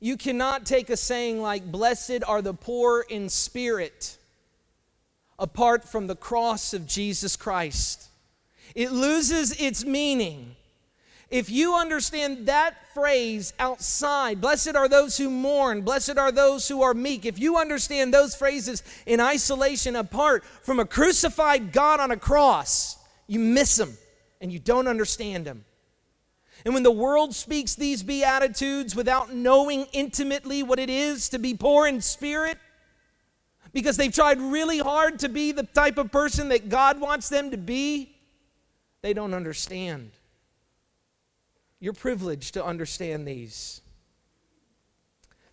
You 0.00 0.16
cannot 0.16 0.64
take 0.64 0.88
a 0.88 0.96
saying 0.96 1.42
like, 1.42 1.70
Blessed 1.70 2.24
are 2.26 2.40
the 2.40 2.54
poor 2.54 3.04
in 3.06 3.28
spirit, 3.28 4.16
apart 5.38 5.84
from 5.84 6.06
the 6.06 6.16
cross 6.16 6.72
of 6.72 6.86
Jesus 6.86 7.36
Christ. 7.36 8.08
It 8.74 8.92
loses 8.92 9.60
its 9.60 9.84
meaning 9.84 10.56
if 11.28 11.50
you 11.50 11.74
understand 11.74 12.46
that 12.46 12.74
phrase 12.94 13.52
outside, 13.58 14.40
blessed 14.40 14.76
are 14.76 14.88
those 14.88 15.16
who 15.18 15.28
mourn, 15.28 15.82
blessed 15.82 16.18
are 16.18 16.30
those 16.30 16.68
who 16.68 16.82
are 16.82 16.94
meek, 16.94 17.24
if 17.24 17.38
you 17.38 17.56
understand 17.56 18.14
those 18.14 18.34
phrases 18.36 18.82
in 19.06 19.20
isolation 19.20 19.96
apart 19.96 20.44
from 20.44 20.78
a 20.78 20.84
crucified 20.84 21.72
God 21.72 21.98
on 21.98 22.12
a 22.12 22.16
cross, 22.16 22.96
you 23.26 23.40
miss 23.40 23.76
them 23.76 23.96
and 24.40 24.52
you 24.52 24.60
don't 24.60 24.86
understand 24.86 25.44
them. 25.44 25.64
And 26.64 26.74
when 26.74 26.84
the 26.84 26.92
world 26.92 27.34
speaks 27.34 27.74
these 27.74 28.02
Beatitudes 28.02 28.94
without 28.94 29.32
knowing 29.32 29.86
intimately 29.92 30.62
what 30.62 30.78
it 30.78 30.90
is 30.90 31.28
to 31.30 31.38
be 31.38 31.54
poor 31.54 31.86
in 31.86 32.00
spirit, 32.00 32.58
because 33.72 33.96
they've 33.96 34.14
tried 34.14 34.40
really 34.40 34.78
hard 34.78 35.18
to 35.20 35.28
be 35.28 35.52
the 35.52 35.64
type 35.64 35.98
of 35.98 36.10
person 36.10 36.48
that 36.48 36.68
God 36.68 37.00
wants 37.00 37.28
them 37.28 37.50
to 37.50 37.56
be, 37.56 38.16
they 39.02 39.12
don't 39.12 39.34
understand. 39.34 40.12
You're 41.80 41.92
privileged 41.92 42.54
to 42.54 42.64
understand 42.64 43.26
these. 43.26 43.80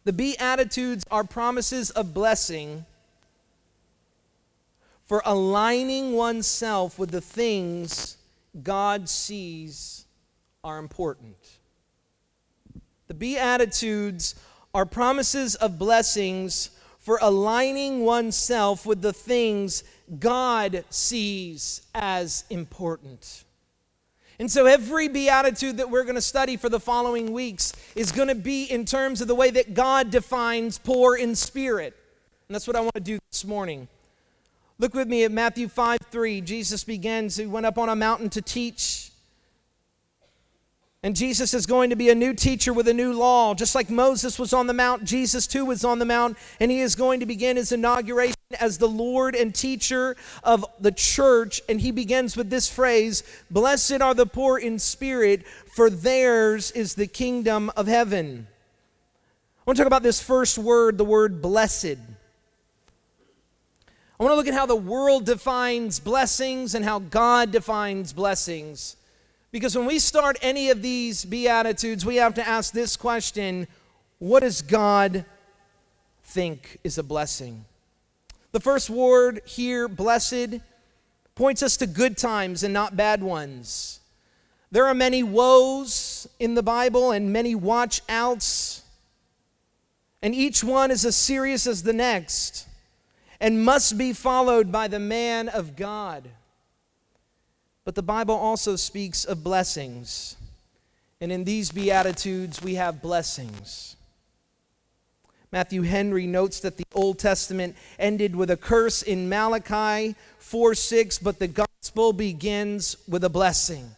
The 0.06 0.13
Beatitudes 0.13 1.06
are 1.12 1.24
promises 1.24 1.89
of 1.92 2.13
blessing 2.13 2.86
for 5.06 5.22
aligning 5.25 6.13
oneself 6.13 6.98
with 6.98 7.12
the 7.12 7.22
things 7.22 8.18
God 8.62 9.10
sees 9.10 10.06
are 10.63 10.77
important. 10.77 11.38
The 13.08 13.13
Beatitudes 13.13 14.36
are 14.74 14.86
promises 14.86 15.56
of 15.56 15.77
blessings 15.77 16.72
for 17.00 17.20
aligning 17.22 18.06
oneself 18.06 18.86
with 18.86 19.01
the 19.01 19.13
things 19.13 19.84
God 20.20 20.86
sees 20.89 21.82
as 21.94 22.46
important. 22.50 23.44
And 24.44 24.52
so, 24.52 24.66
every 24.66 25.08
beatitude 25.08 25.78
that 25.78 25.90
we're 25.90 26.04
going 26.04 26.16
to 26.16 26.22
study 26.22 26.58
for 26.58 26.68
the 26.68 26.78
following 26.78 27.32
weeks 27.32 27.72
is 27.96 28.12
going 28.12 28.28
to 28.28 28.36
be 28.36 28.66
in 28.66 28.84
terms 28.84 29.22
of 29.22 29.30
the 29.30 29.36
way 29.36 29.50
that 29.50 29.74
God 29.74 30.12
defines 30.12 30.78
poor 30.78 31.16
in 31.16 31.34
spirit. 31.34 31.96
And 32.50 32.54
that's 32.54 32.68
what 32.68 32.76
I 32.76 32.82
want 32.82 32.94
to 32.96 33.00
do 33.00 33.20
this 33.32 33.46
morning. 33.46 33.88
Look 34.80 34.96
with 34.96 35.08
me 35.08 35.24
at 35.24 35.32
Matthew 35.32 35.70
5 35.70 35.98
3. 36.12 36.42
Jesus 36.42 36.84
begins, 36.84 37.38
he 37.38 37.46
went 37.46 37.66
up 37.66 37.78
on 37.78 37.88
a 37.88 37.96
mountain 37.96 38.30
to 38.32 38.42
teach. 38.42 39.12
And 41.04 41.16
Jesus 41.16 41.54
is 41.54 41.66
going 41.66 41.90
to 41.92 41.96
be 41.96 42.10
a 42.10 42.16
new 42.16 42.34
teacher 42.34 42.74
with 42.74 42.90
a 42.90 42.94
new 42.94 43.14
law. 43.14 43.54
Just 43.54 43.76
like 43.76 43.90
Moses 43.90 44.38
was 44.38 44.52
on 44.52 44.68
the 44.68 44.74
mount, 44.74 45.06
Jesus 45.06 45.48
too 45.48 45.64
was 45.64 45.86
on 45.86 46.00
the 46.00 46.06
mount, 46.06 46.38
and 46.60 46.70
he 46.70 46.82
is 46.82 46.96
going 46.96 47.22
to 47.22 47.26
begin 47.26 47.56
his 47.56 47.72
inauguration 47.72 48.33
as 48.60 48.78
the 48.78 48.88
Lord 48.88 49.36
and 49.36 49.54
teacher 49.54 50.16
of 50.44 50.66
the 50.80 50.92
church. 50.92 51.62
And 51.68 51.82
he 51.82 51.92
begins 51.92 52.38
with 52.38 52.50
this 52.50 52.70
phrase 52.70 53.24
Blessed 53.50 54.02
are 54.02 54.14
the 54.14 54.26
poor 54.26 54.58
in 54.58 54.80
spirit, 54.80 55.46
for 55.48 55.90
theirs 55.90 56.72
is 56.72 56.96
the 56.96 57.08
kingdom 57.08 57.72
of 57.76 57.88
heaven. 57.88 58.48
I 59.60 59.62
want 59.66 59.78
to 59.78 59.84
talk 59.84 59.88
about 59.88 60.04
this 60.04 60.22
first 60.22 60.58
word, 60.58 60.98
the 60.98 61.06
word 61.06 61.42
blessed. 61.42 61.98
I 64.20 64.24
want 64.24 64.34
to 64.34 64.36
look 64.36 64.48
at 64.48 64.54
how 64.54 64.66
the 64.66 64.76
world 64.76 65.26
defines 65.26 66.00
blessings 66.00 66.76
and 66.76 66.86
how 66.86 67.00
God 67.00 67.52
defines 67.52 68.14
blessings. 68.14 68.96
Because 69.52 69.78
when 69.78 69.86
we 69.86 70.00
start 70.00 70.38
any 70.42 70.70
of 70.70 70.82
these 70.82 71.26
Beatitudes, 71.26 72.06
we 72.06 72.18
have 72.18 72.34
to 72.36 72.48
ask 72.48 72.74
this 72.74 72.98
question 72.98 73.68
What 74.20 74.42
does 74.42 74.62
God 74.62 75.26
think 76.24 76.80
is 76.84 76.98
a 76.98 77.04
blessing? 77.04 77.66
The 78.54 78.62
first 78.62 78.90
word 78.90 79.42
here, 79.46 79.90
blessed, 79.90 80.62
points 81.36 81.62
us 81.62 81.76
to 81.78 81.88
good 81.88 82.18
times 82.18 82.64
and 82.64 82.74
not 82.74 82.96
bad 82.96 83.22
ones. 83.22 84.00
There 84.72 84.86
are 84.86 84.94
many 84.94 85.22
woes 85.22 86.28
in 86.40 86.56
the 86.56 86.64
Bible 86.64 87.12
and 87.12 87.34
many 87.34 87.54
watch 87.54 88.02
outs, 88.08 88.84
and 90.22 90.34
each 90.34 90.64
one 90.64 90.90
is 90.90 91.04
as 91.04 91.16
serious 91.16 91.68
as 91.68 91.84
the 91.84 91.94
next. 91.94 92.68
and 93.44 93.66
must 93.66 93.98
be 93.98 94.14
followed 94.14 94.72
by 94.72 94.88
the 94.88 95.00
man 95.00 95.50
of 95.50 95.76
God. 95.76 96.30
But 97.84 97.94
the 97.94 98.02
Bible 98.02 98.36
also 98.36 98.78
speaks 98.78 99.26
of 99.26 99.44
blessings. 99.44 100.38
And 101.20 101.30
in 101.30 101.44
these 101.44 101.70
Beatitudes, 101.70 102.62
we 102.62 102.76
have 102.76 103.02
blessings. 103.02 103.98
Matthew 105.54 105.84
Henry 105.84 106.26
notes 106.26 106.62
that 106.62 106.78
the 106.78 106.84
Old 106.96 107.20
Testament 107.20 107.76
ended 108.00 108.36
with 108.36 108.50
a 108.50 108.58
curse 108.58 109.04
in 109.04 109.30
Malachi 109.30 110.16
4 110.40 110.74
6, 110.74 111.20
but 111.20 111.38
the 111.38 111.48
gospel 111.48 112.12
begins 112.12 112.98
with 113.08 113.24
a 113.24 113.30
blessing. 113.30 113.92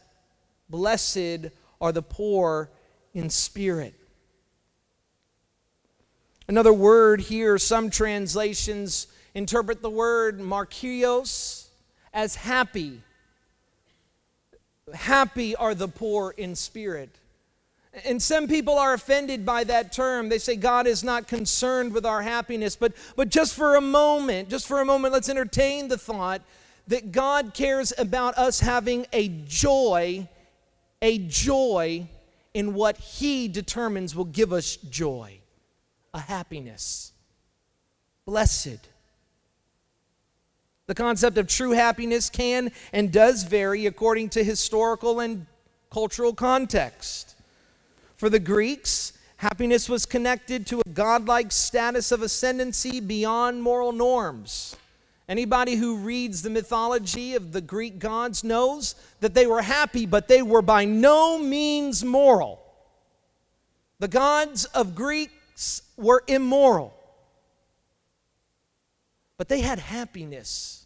Blessed 0.70 1.48
are 1.80 1.94
the 1.94 2.02
poor 2.02 2.70
in 3.14 3.30
spirit. 3.30 3.94
Another 6.50 6.74
word 6.74 7.22
here, 7.22 7.58
some 7.58 7.90
translations 7.90 9.08
interpret 9.34 9.82
the 9.82 9.90
word 9.90 10.42
makarios 10.42 11.68
as 12.14 12.36
happy 12.36 13.00
Happy 14.94 15.56
are 15.56 15.74
the 15.74 15.88
poor 15.88 16.32
in 16.38 16.56
spirit. 16.56 17.10
And 18.04 18.22
some 18.22 18.48
people 18.48 18.78
are 18.78 18.94
offended 18.94 19.46
by 19.46 19.64
that 19.66 19.94
term. 19.94 20.28
They 20.30 20.38
say 20.38 20.56
God 20.56 20.88
is 20.88 21.04
not 21.04 21.28
concerned 21.28 21.94
with 21.94 22.06
our 22.06 22.22
happiness. 22.22 22.75
But, 22.75 22.94
but 23.16 23.30
just 23.30 23.54
for 23.56 23.75
a 23.75 23.82
moment, 23.82 24.50
just 24.50 24.68
for 24.68 24.82
a 24.82 24.86
moment, 24.86 25.14
let's 25.14 25.30
entertain 25.30 25.88
the 25.88 25.98
thought 25.98 26.42
that 26.88 27.12
God 27.12 27.54
cares 27.54 27.94
about 27.98 28.38
us 28.38 28.60
having 28.60 29.08
a 29.14 29.30
joy, 29.46 30.28
a 31.02 31.18
joy 31.20 32.08
in 32.54 32.74
what 32.74 32.98
He 32.98 33.48
determines 33.48 34.16
will 34.16 34.25
give 34.25 34.52
us 34.52 34.75
joy, 34.75 35.40
a 36.14 36.20
happiness. 36.20 37.14
Blessed 38.25 38.90
the 40.88 40.96
concept 40.96 41.38
of 41.38 41.48
true 41.48 41.72
happiness 41.72 42.30
can 42.30 42.72
and 42.94 43.12
does 43.12 43.44
vary 43.44 43.86
according 43.86 44.30
to 44.30 44.44
historical 44.44 45.20
and 45.20 45.48
cultural 45.92 46.34
context. 46.34 47.35
For 48.17 48.29
the 48.29 48.39
Greeks, 48.39 49.13
happiness 49.38 49.89
was 49.89 50.05
connected 50.05 50.65
to 50.67 50.79
a 50.79 50.89
godlike 50.89 51.51
status 51.51 52.12
of 52.12 52.22
ascendancy 52.22 53.00
beyond 53.00 53.62
moral 53.62 53.91
norms. 53.91 54.75
Anybody 55.27 55.75
who 55.75 55.98
reads 55.98 56.41
the 56.41 56.50
mythology 56.50 57.36
of 57.36 57.51
the 57.51 57.62
Greek 57.62 58.00
gods 58.00 58.43
knows 58.43 58.95
that 59.22 59.34
they 59.34 59.48
were 59.48 59.62
happy, 59.62 60.05
but 60.05 60.27
they 60.27 60.41
were 60.41 60.62
by 60.62 60.86
no 60.86 61.39
means 61.39 62.03
moral. 62.03 62.62
The 64.00 64.07
gods 64.07 64.65
of 64.65 64.93
Greeks 64.93 65.81
were 65.98 66.24
immoral 66.27 66.95
but 69.38 69.50
they 69.50 69.62
had 69.62 69.79
happiness. 69.79 70.86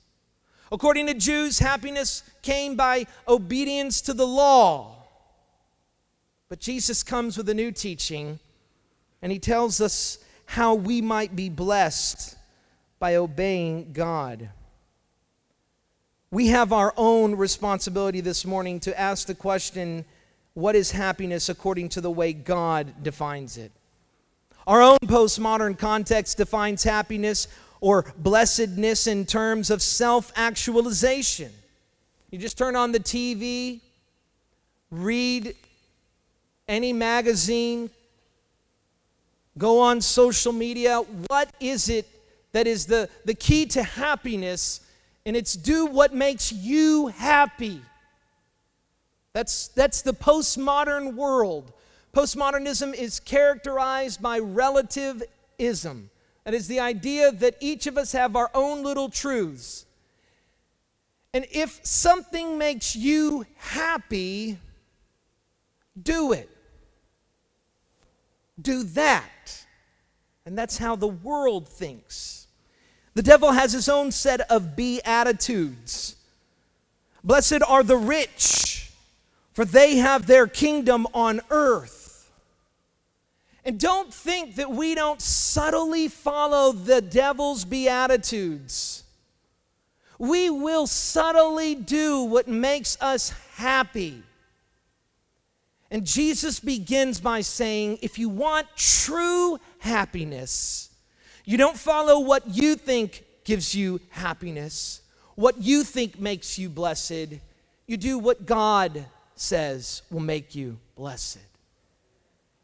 According 0.71 1.07
to 1.07 1.13
Jews, 1.13 1.59
happiness 1.59 2.24
came 2.41 2.75
by 2.75 3.05
obedience 3.27 4.01
to 4.01 4.13
the 4.13 4.27
law. 4.27 4.99
But 6.50 6.60
Jesus 6.60 7.03
comes 7.03 7.38
with 7.38 7.48
a 7.48 7.53
new 7.53 7.72
teaching, 7.72 8.39
and 9.22 9.32
he 9.32 9.38
tells 9.38 9.79
us 9.79 10.18
how 10.46 10.74
we 10.74 11.00
might 11.00 11.36
be 11.36 11.48
blessed 11.48 12.36
by 12.98 13.15
obeying 13.15 13.94
God. 13.94 14.50
We 16.32 16.48
have 16.48 16.74
our 16.74 16.94
own 16.98 17.36
responsibility 17.36 18.22
this 18.22 18.46
morning 18.46 18.79
to 18.82 19.00
ask 19.00 19.27
the 19.27 19.36
question 19.36 20.06
what 20.56 20.75
is 20.75 20.91
happiness 20.91 21.50
according 21.50 21.89
to 21.89 22.01
the 22.01 22.12
way 22.12 22.34
God 22.34 23.03
defines 23.03 23.58
it? 23.58 23.72
Our 24.65 24.82
own 24.82 24.98
postmodern 25.06 25.77
context 25.77 26.38
defines 26.38 26.84
happiness 26.84 27.48
or 27.79 28.12
blessedness 28.18 29.08
in 29.08 29.25
terms 29.25 29.70
of 29.70 29.82
self 29.82 30.32
actualization. 30.36 31.51
You 32.32 32.39
just 32.39 32.58
turn 32.58 32.75
on 32.75 32.91
the 32.91 33.00
TV, 33.00 33.82
read 34.91 35.56
any 36.70 36.94
magazine, 36.94 37.90
go 39.58 39.82
on 39.82 40.00
social 40.00 40.53
media. 40.53 41.00
What 41.27 41.51
is 41.60 41.90
it 41.90 42.08
that 42.53 42.68
is 42.68 42.86
the, 42.86 43.10
the 43.25 43.34
key 43.34 43.66
to 43.66 43.84
happiness? 43.84 44.82
And 45.25 45.36
it's 45.36 45.53
do 45.53 45.88
what 45.88 46.14
makes 46.14 46.53
you 46.53 47.08
happy. 47.08 47.82
That's, 49.34 49.68
that's 49.70 50.01
the 50.01 50.14
postmodern 50.14 51.16
world. 51.16 51.74
Postmodernism 52.14 52.94
is 52.94 53.20
characterized 53.20 54.22
by 54.22 54.40
relativism. 54.40 56.10
That 56.46 56.53
is 56.53 56.68
the 56.68 56.79
idea 56.79 57.32
that 57.32 57.55
each 57.60 57.86
of 57.86 57.98
us 57.98 58.12
have 58.14 58.36
our 58.36 58.50
own 58.53 58.84
little 58.84 59.10
truths. 59.10 59.86
And 61.34 61.46
if 61.51 61.79
something 61.86 62.58
makes 62.58 62.96
you 62.96 63.46
happy, 63.58 64.58
do 66.01 66.32
it. 66.32 66.50
Do 68.59 68.83
that. 68.83 69.65
And 70.45 70.57
that's 70.57 70.77
how 70.77 70.95
the 70.95 71.07
world 71.07 71.67
thinks. 71.67 72.48
The 73.13 73.24
devil 73.24 73.51
has 73.51 73.74
his 73.74 73.89
own 73.89 74.11
set 74.11 74.41
of 74.51 74.75
beatitudes. 74.75 76.15
Blessed 77.24 77.61
are 77.67 77.83
the 77.83 77.98
rich, 77.98 78.91
for 79.53 79.65
they 79.65 79.98
have 79.98 80.25
their 80.25 80.48
kingdom 80.48 81.05
on 81.13 81.41
earth. 81.50 82.31
And 83.65 83.79
don't 83.79 84.13
think 84.13 84.55
that 84.55 84.72
we 84.72 84.95
don't 84.95 85.22
subtly 85.22 86.07
follow 86.07 86.72
the 86.72 87.01
devil's 87.01 87.65
beatitudes. 87.65 89.03
We 90.17 90.50
will 90.50 90.87
subtly 90.87 91.75
do 91.75 92.24
what 92.24 92.48
makes 92.48 92.98
us 93.01 93.33
happy. 93.55 94.24
And 95.92 96.06
Jesus 96.06 96.60
begins 96.60 97.20
by 97.20 97.42
saying, 97.42 98.00
if 98.02 98.20
you 98.20 98.30
want 98.30 98.68
true 98.75 99.60
happiness, 99.80 100.90
you 101.46 101.58
don't 101.58 101.78
follow 101.78 102.20
what 102.20 102.44
you 102.48 102.75
think 102.75 103.25
gives 103.44 103.74
you 103.74 104.00
happiness, 104.10 105.02
what 105.36 105.62
you 105.62 105.84
think 105.84 106.20
makes 106.20 106.60
you 106.60 106.70
blessed. 106.70 107.40
You 107.88 107.98
do 107.98 108.20
what 108.20 108.46
God 108.46 109.06
says 109.36 110.04
will 110.12 110.20
make 110.20 110.54
you 110.54 110.78
blessed. 110.96 111.40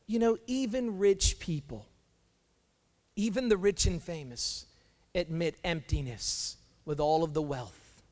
You 0.05 0.19
know, 0.19 0.37
even 0.45 0.99
rich 0.99 1.39
people, 1.39 1.87
even 3.15 3.49
the 3.49 3.57
rich 3.57 3.87
and 3.87 4.03
famous, 4.03 4.67
admit 5.15 5.55
emptiness 5.63 6.57
with 6.85 6.99
all 6.99 7.23
of 7.23 7.33
the 7.33 7.41
wealth. 7.41 8.03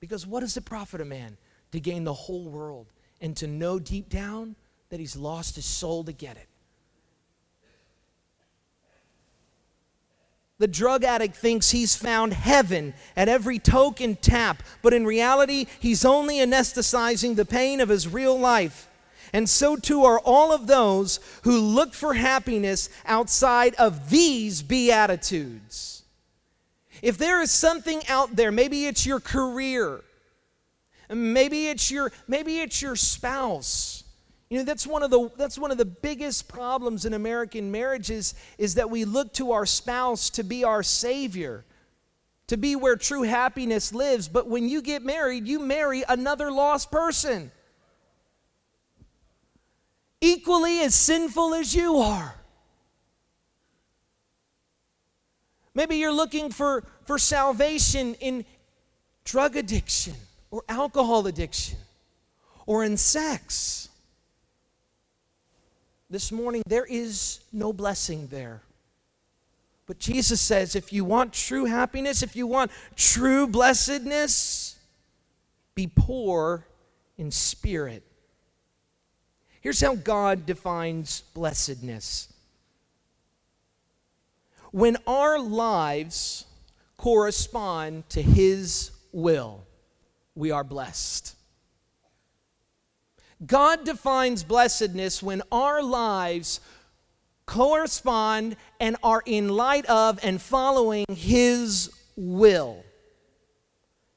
Because 0.00 0.26
what 0.26 0.40
does 0.40 0.56
it 0.56 0.64
profit 0.64 1.00
a 1.00 1.04
man 1.04 1.36
to 1.70 1.78
gain 1.78 2.02
the 2.02 2.12
whole 2.12 2.48
world 2.48 2.86
and 3.20 3.36
to 3.36 3.46
know 3.46 3.78
deep 3.78 4.08
down 4.08 4.56
that 4.88 5.00
he's 5.00 5.16
lost 5.16 5.56
his 5.56 5.64
soul 5.64 6.04
to 6.04 6.12
get 6.12 6.36
it? 6.36 6.46
The 10.60 10.68
drug 10.68 11.04
addict 11.04 11.36
thinks 11.36 11.70
he's 11.70 11.96
found 11.96 12.34
heaven 12.34 12.92
at 13.16 13.28
every 13.28 13.58
token 13.58 14.16
tap, 14.16 14.62
but 14.82 14.92
in 14.92 15.06
reality, 15.06 15.64
he's 15.80 16.04
only 16.04 16.36
anesthetizing 16.36 17.34
the 17.34 17.46
pain 17.46 17.80
of 17.80 17.88
his 17.88 18.06
real 18.06 18.38
life. 18.38 18.86
And 19.32 19.48
so 19.48 19.76
too 19.76 20.04
are 20.04 20.20
all 20.20 20.52
of 20.52 20.66
those 20.66 21.18
who 21.44 21.58
look 21.58 21.94
for 21.94 22.12
happiness 22.12 22.90
outside 23.06 23.74
of 23.76 24.10
these 24.10 24.60
beatitudes. 24.60 26.02
If 27.00 27.16
there 27.16 27.40
is 27.40 27.50
something 27.50 28.02
out 28.06 28.36
there, 28.36 28.52
maybe 28.52 28.84
it's 28.84 29.06
your 29.06 29.20
career, 29.20 30.02
maybe 31.10 31.68
it's 31.68 31.90
your 31.90 32.12
maybe 32.28 32.58
it's 32.58 32.80
your 32.80 32.96
spouse. 32.96 34.04
You 34.48 34.58
know, 34.58 34.64
that's 34.64 34.86
one 34.86 35.02
of 35.02 35.10
the 35.10 35.30
that's 35.36 35.58
one 35.58 35.70
of 35.70 35.78
the 35.78 35.84
biggest 35.84 36.48
problems 36.48 37.04
in 37.04 37.14
American 37.14 37.70
marriages 37.70 38.34
is 38.58 38.74
that 38.74 38.90
we 38.90 39.04
look 39.04 39.32
to 39.34 39.52
our 39.52 39.66
spouse 39.66 40.30
to 40.30 40.42
be 40.42 40.64
our 40.64 40.82
savior, 40.82 41.64
to 42.48 42.56
be 42.56 42.76
where 42.76 42.96
true 42.96 43.22
happiness 43.22 43.94
lives, 43.94 44.28
but 44.28 44.48
when 44.48 44.68
you 44.68 44.82
get 44.82 45.04
married, 45.04 45.46
you 45.46 45.58
marry 45.58 46.02
another 46.08 46.50
lost 46.50 46.90
person 46.90 47.50
equally 50.20 50.80
as 50.80 50.94
sinful 50.94 51.54
as 51.54 51.74
you 51.74 51.96
are. 51.96 52.34
Maybe 55.74 55.96
you're 55.96 56.12
looking 56.12 56.50
for, 56.50 56.84
for 57.06 57.18
salvation 57.18 58.14
in 58.14 58.44
drug 59.24 59.56
addiction 59.56 60.14
or 60.50 60.62
alcohol 60.68 61.26
addiction 61.26 61.78
or 62.66 62.84
in 62.84 62.96
sex. 62.96 63.88
This 66.08 66.32
morning, 66.32 66.62
there 66.66 66.86
is 66.86 67.40
no 67.52 67.72
blessing 67.72 68.26
there. 68.28 68.62
But 69.86 69.98
Jesus 69.98 70.40
says 70.40 70.76
if 70.76 70.92
you 70.92 71.04
want 71.04 71.32
true 71.32 71.64
happiness, 71.64 72.22
if 72.22 72.36
you 72.36 72.46
want 72.46 72.70
true 72.96 73.46
blessedness, 73.46 74.76
be 75.74 75.86
poor 75.86 76.66
in 77.16 77.30
spirit 77.30 78.04
Here's 79.60 79.80
how 79.80 79.94
God 79.94 80.46
defines 80.46 81.22
blessedness 81.34 82.32
when 84.72 84.96
our 85.06 85.38
lives 85.38 86.46
correspond 86.96 88.08
to 88.10 88.22
His 88.22 88.92
will, 89.12 89.64
we 90.34 90.50
are 90.50 90.64
blessed. 90.64 91.34
God 93.46 93.84
defines 93.84 94.44
blessedness 94.44 95.22
when 95.22 95.42
our 95.50 95.82
lives 95.82 96.60
correspond 97.46 98.56
and 98.78 98.96
are 99.02 99.22
in 99.26 99.48
light 99.48 99.86
of 99.86 100.20
and 100.22 100.40
following 100.40 101.06
His 101.08 101.90
will. 102.16 102.84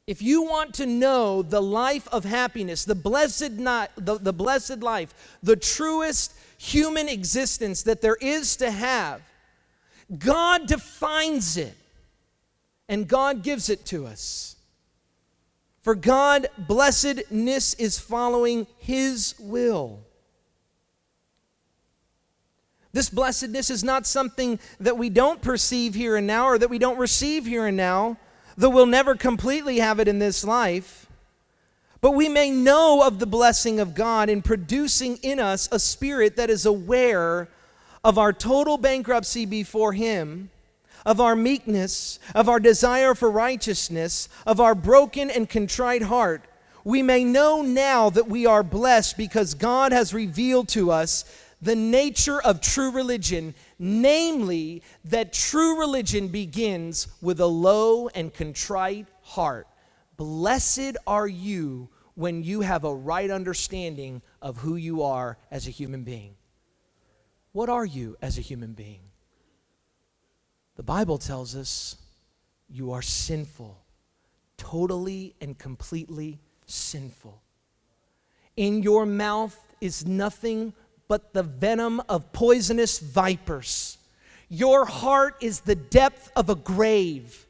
If 0.05 0.21
you 0.21 0.43
want 0.43 0.73
to 0.75 0.85
know 0.85 1.41
the 1.41 1.61
life 1.61 2.07
of 2.09 2.25
happiness, 2.25 2.83
the 2.83 2.95
blessed, 2.95 3.53
not, 3.53 3.91
the, 3.95 4.17
the 4.17 4.33
blessed 4.33 4.79
life, 4.79 5.13
the 5.41 5.55
truest 5.55 6.33
human 6.57 7.07
existence 7.07 7.83
that 7.83 8.01
there 8.01 8.17
is 8.19 8.57
to 8.57 8.69
have, 8.69 9.21
God 10.17 10.67
defines 10.67 11.55
it 11.55 11.75
and 12.89 13.07
God 13.07 13.43
gives 13.43 13.69
it 13.69 13.85
to 13.87 14.05
us. 14.05 14.52
For 15.83 15.95
God, 15.95 16.47
blessedness 16.57 17.73
is 17.75 17.99
following 17.99 18.67
His 18.77 19.35
will. 19.37 19.99
This 22.93 23.09
blessedness 23.09 23.69
is 23.69 23.83
not 23.83 24.07
something 24.07 24.59
that 24.79 24.97
we 24.97 25.09
don't 25.09 25.41
perceive 25.41 25.93
here 25.93 26.15
and 26.15 26.25
now 26.25 26.45
or 26.45 26.57
that 26.57 26.69
we 26.69 26.77
don't 26.77 26.97
receive 26.97 27.45
here 27.45 27.65
and 27.65 27.75
now, 27.75 28.17
though 28.55 28.69
we'll 28.69 28.85
never 28.85 29.15
completely 29.15 29.79
have 29.79 29.99
it 29.99 30.07
in 30.07 30.19
this 30.19 30.43
life. 30.43 31.07
But 31.99 32.11
we 32.11 32.29
may 32.29 32.49
know 32.49 33.05
of 33.05 33.19
the 33.19 33.25
blessing 33.25 33.79
of 33.79 33.95
God 33.95 34.29
in 34.29 34.41
producing 34.41 35.17
in 35.17 35.39
us 35.39 35.67
a 35.71 35.79
spirit 35.79 36.37
that 36.37 36.49
is 36.49 36.65
aware 36.65 37.49
of 38.03 38.17
our 38.17 38.31
total 38.31 38.77
bankruptcy 38.77 39.45
before 39.45 39.93
Him, 39.93 40.49
of 41.05 41.19
our 41.19 41.35
meekness, 41.35 42.19
of 42.33 42.49
our 42.49 42.59
desire 42.59 43.15
for 43.15 43.29
righteousness, 43.29 44.29
of 44.45 44.59
our 44.59 44.75
broken 44.75 45.29
and 45.29 45.49
contrite 45.49 46.03
heart. 46.03 46.43
We 46.83 47.01
may 47.01 47.23
know 47.23 47.61
now 47.61 48.09
that 48.09 48.27
we 48.27 48.45
are 48.45 48.63
blessed 48.63 49.17
because 49.17 49.53
God 49.53 49.91
has 49.91 50.13
revealed 50.13 50.67
to 50.69 50.91
us 50.91 51.25
the 51.61 51.75
nature 51.75 52.41
of 52.41 52.59
true 52.59 52.91
religion, 52.91 53.55
namely, 53.79 54.83
that 55.05 55.31
true 55.31 55.79
religion 55.79 56.27
begins 56.27 57.07
with 57.21 57.39
a 57.39 57.45
low 57.45 58.09
and 58.09 58.33
contrite 58.33 59.07
heart. 59.21 59.67
Blessed 60.17 60.97
are 61.07 61.27
you 61.27 61.89
when 62.15 62.43
you 62.43 62.61
have 62.61 62.83
a 62.83 62.93
right 62.93 63.31
understanding 63.31 64.21
of 64.41 64.57
who 64.57 64.75
you 64.75 65.03
are 65.03 65.37
as 65.49 65.67
a 65.67 65.71
human 65.71 66.03
being. 66.03 66.35
What 67.53 67.69
are 67.69 67.85
you 67.85 68.17
as 68.21 68.37
a 68.37 68.41
human 68.41 68.73
being? 68.73 69.12
The 70.75 70.83
Bible 70.83 71.17
tells 71.17 71.55
us 71.55 71.97
you 72.69 72.91
are 72.91 73.01
sinful, 73.01 73.77
totally 74.57 75.35
and 75.39 75.57
completely 75.57 76.39
sinful. 76.65 77.41
In 78.57 78.81
your 78.81 79.05
mouth 79.05 79.59
is 79.81 80.05
nothing 80.07 80.73
but 81.07 81.33
the 81.33 81.43
venom 81.43 82.01
of 82.09 82.31
poisonous 82.33 82.99
vipers. 82.99 83.97
Your 84.49 84.85
heart 84.85 85.35
is 85.41 85.61
the 85.61 85.75
depth 85.75 86.31
of 86.35 86.49
a 86.49 86.55
grave. 86.55 87.45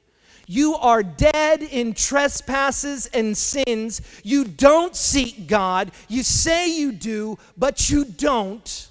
You 0.47 0.75
are 0.75 1.03
dead 1.03 1.63
in 1.63 1.93
trespasses 1.93 3.05
and 3.07 3.37
sins. 3.37 4.01
You 4.23 4.43
don't 4.43 4.95
seek 4.95 5.47
God. 5.47 5.91
You 6.09 6.23
say 6.23 6.77
you 6.77 6.91
do, 6.91 7.37
but 7.57 7.89
you 7.89 8.03
don't. 8.03 8.89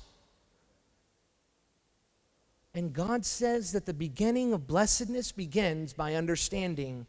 And 2.75 2.93
God 2.93 3.25
says 3.27 3.73
that 3.73 3.87
the 3.87 3.95
beginning 3.95 4.53
of 4.53 4.67
blessedness 4.67 5.33
begins 5.33 5.93
by 5.93 6.15
understanding 6.15 7.07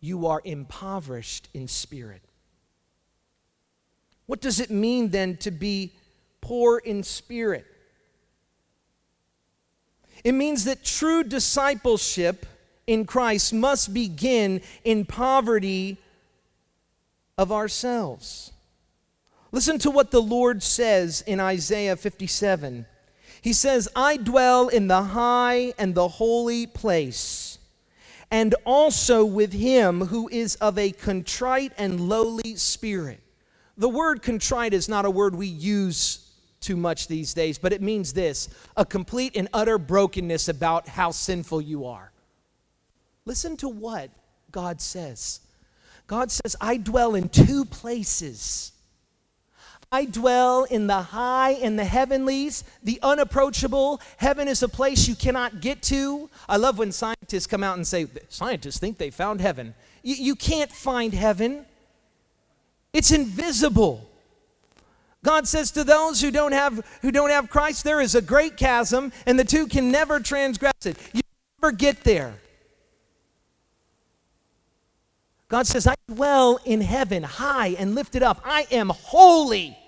you 0.00 0.26
are 0.26 0.42
impoverished 0.44 1.48
in 1.54 1.66
spirit. 1.66 2.22
What 4.26 4.40
does 4.40 4.60
it 4.60 4.70
mean 4.70 5.10
then 5.10 5.36
to 5.38 5.50
be 5.50 5.92
poor 6.44 6.78
in 6.78 7.02
spirit. 7.02 7.66
It 10.22 10.32
means 10.32 10.64
that 10.64 10.84
true 10.84 11.24
discipleship 11.24 12.46
in 12.86 13.06
Christ 13.06 13.52
must 13.52 13.94
begin 13.94 14.60
in 14.84 15.06
poverty 15.06 15.96
of 17.38 17.50
ourselves. 17.50 18.52
Listen 19.52 19.78
to 19.78 19.90
what 19.90 20.10
the 20.10 20.20
Lord 20.22 20.62
says 20.62 21.22
in 21.22 21.40
Isaiah 21.40 21.96
57. 21.96 22.84
He 23.44 23.52
says, 23.52 23.90
I 23.94 24.16
dwell 24.16 24.68
in 24.68 24.86
the 24.86 25.02
high 25.02 25.74
and 25.76 25.94
the 25.94 26.08
holy 26.08 26.66
place, 26.66 27.58
and 28.30 28.54
also 28.64 29.22
with 29.26 29.52
him 29.52 30.06
who 30.06 30.30
is 30.30 30.54
of 30.62 30.78
a 30.78 30.92
contrite 30.92 31.74
and 31.76 32.08
lowly 32.08 32.56
spirit. 32.56 33.20
The 33.76 33.90
word 33.90 34.22
contrite 34.22 34.72
is 34.72 34.88
not 34.88 35.04
a 35.04 35.10
word 35.10 35.34
we 35.34 35.46
use 35.46 36.32
too 36.60 36.74
much 36.74 37.06
these 37.06 37.34
days, 37.34 37.58
but 37.58 37.74
it 37.74 37.82
means 37.82 38.14
this 38.14 38.48
a 38.78 38.86
complete 38.86 39.36
and 39.36 39.50
utter 39.52 39.76
brokenness 39.76 40.48
about 40.48 40.88
how 40.88 41.10
sinful 41.10 41.60
you 41.60 41.84
are. 41.84 42.12
Listen 43.26 43.58
to 43.58 43.68
what 43.68 44.08
God 44.52 44.80
says. 44.80 45.40
God 46.06 46.30
says, 46.30 46.56
I 46.62 46.78
dwell 46.78 47.14
in 47.14 47.28
two 47.28 47.66
places. 47.66 48.72
I 49.94 50.06
dwell 50.06 50.64
in 50.64 50.88
the 50.88 51.02
high 51.02 51.52
and 51.52 51.78
the 51.78 51.84
heavenlies, 51.84 52.64
the 52.82 52.98
unapproachable. 53.00 54.00
Heaven 54.16 54.48
is 54.48 54.60
a 54.60 54.68
place 54.68 55.06
you 55.06 55.14
cannot 55.14 55.60
get 55.60 55.82
to. 55.82 56.28
I 56.48 56.56
love 56.56 56.78
when 56.78 56.90
scientists 56.90 57.46
come 57.46 57.62
out 57.62 57.76
and 57.76 57.86
say, 57.86 58.08
Scientists 58.28 58.80
think 58.80 58.98
they 58.98 59.10
found 59.10 59.40
heaven. 59.40 59.72
You, 60.02 60.16
you 60.16 60.34
can't 60.34 60.72
find 60.72 61.14
heaven, 61.14 61.64
it's 62.92 63.12
invisible. 63.12 64.10
God 65.22 65.46
says 65.46 65.70
to 65.70 65.84
those 65.84 66.20
who 66.20 66.32
don't 66.32 66.52
have 66.52 66.84
who 67.00 67.12
don't 67.12 67.30
have 67.30 67.48
Christ, 67.48 67.84
there 67.84 68.00
is 68.00 68.16
a 68.16 68.20
great 68.20 68.56
chasm, 68.56 69.12
and 69.26 69.38
the 69.38 69.44
two 69.44 69.68
can 69.68 69.92
never 69.92 70.18
transgress 70.18 70.86
it. 70.86 70.98
You 71.12 71.20
never 71.62 71.70
get 71.70 72.02
there. 72.02 72.34
God 75.48 75.68
says, 75.68 75.86
I 75.86 75.94
dwell 76.08 76.58
in 76.64 76.80
heaven, 76.80 77.22
high 77.22 77.76
and 77.78 77.94
lifted 77.94 78.24
up. 78.24 78.40
I 78.44 78.66
am 78.72 78.88
holy. 78.88 79.78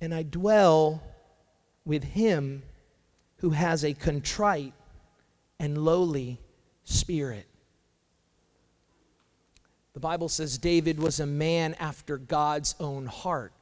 And 0.00 0.14
I 0.14 0.22
dwell 0.22 1.02
with 1.84 2.04
him 2.04 2.62
who 3.38 3.50
has 3.50 3.84
a 3.84 3.94
contrite 3.94 4.74
and 5.58 5.78
lowly 5.84 6.40
spirit. 6.84 7.46
The 9.92 10.00
Bible 10.00 10.28
says 10.28 10.56
David 10.58 10.98
was 10.98 11.20
a 11.20 11.26
man 11.26 11.74
after 11.74 12.16
God's 12.16 12.74
own 12.78 13.06
heart. 13.06 13.52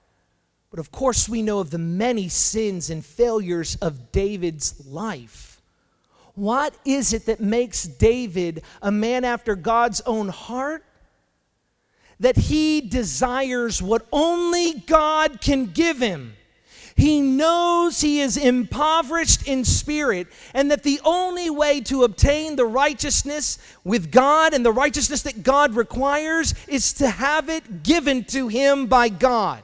But 0.71 0.79
of 0.79 0.93
course, 0.93 1.29
we 1.29 1.43
know 1.43 1.61
of 1.61 1.71
the 1.71 1.79
many 1.79 2.29
sins 2.29 2.91
and 2.91 3.05
failures 3.05 3.77
of 3.77 4.13
David's 4.13 4.87
life. 4.87 5.61
What 6.35 6.75
is 6.85 7.13
it 7.13 7.27
that 7.27 7.41
makes 7.41 7.85
David 7.85 8.63
a 8.83 8.93
man 8.93 9.25
after 9.25 9.57
God's 9.57 10.01
own 10.03 10.29
heart? 10.29 10.85
That 12.21 12.37
he 12.37 12.81
desires 12.81 13.81
what 13.81 14.07
only 14.13 14.75
God 14.75 15.41
can 15.41 15.67
give 15.67 15.99
him. 15.99 16.35
He 16.99 17.21
knows 17.21 18.01
he 18.01 18.21
is 18.21 18.37
impoverished 18.37 19.47
in 19.47 19.65
spirit 19.65 20.27
and 20.53 20.69
that 20.73 20.83
the 20.83 21.01
only 21.05 21.49
way 21.49 21.81
to 21.83 22.03
obtain 22.03 22.57
the 22.57 22.67
righteousness 22.67 23.59
with 23.85 24.11
God 24.11 24.53
and 24.53 24.67
the 24.67 24.73
righteousness 24.73 25.23
that 25.23 25.45
God 25.45 25.77
requires 25.77 26.55
is 26.67 26.93
to 26.95 27.09
have 27.09 27.49
it 27.49 27.85
given 27.85 28.25
to 28.25 28.49
him 28.49 28.87
by 28.87 29.11
God. 29.11 29.63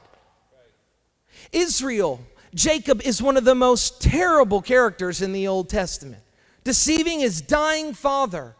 Israel, 1.51 2.21
Jacob 2.53 3.01
is 3.01 3.21
one 3.21 3.35
of 3.35 3.43
the 3.43 3.53
most 3.53 4.01
terrible 4.01 4.61
characters 4.61 5.21
in 5.21 5.33
the 5.33 5.45
Old 5.45 5.67
Testament, 5.67 6.23
deceiving 6.63 7.19
his 7.19 7.41
dying 7.41 7.93
father. 7.93 8.55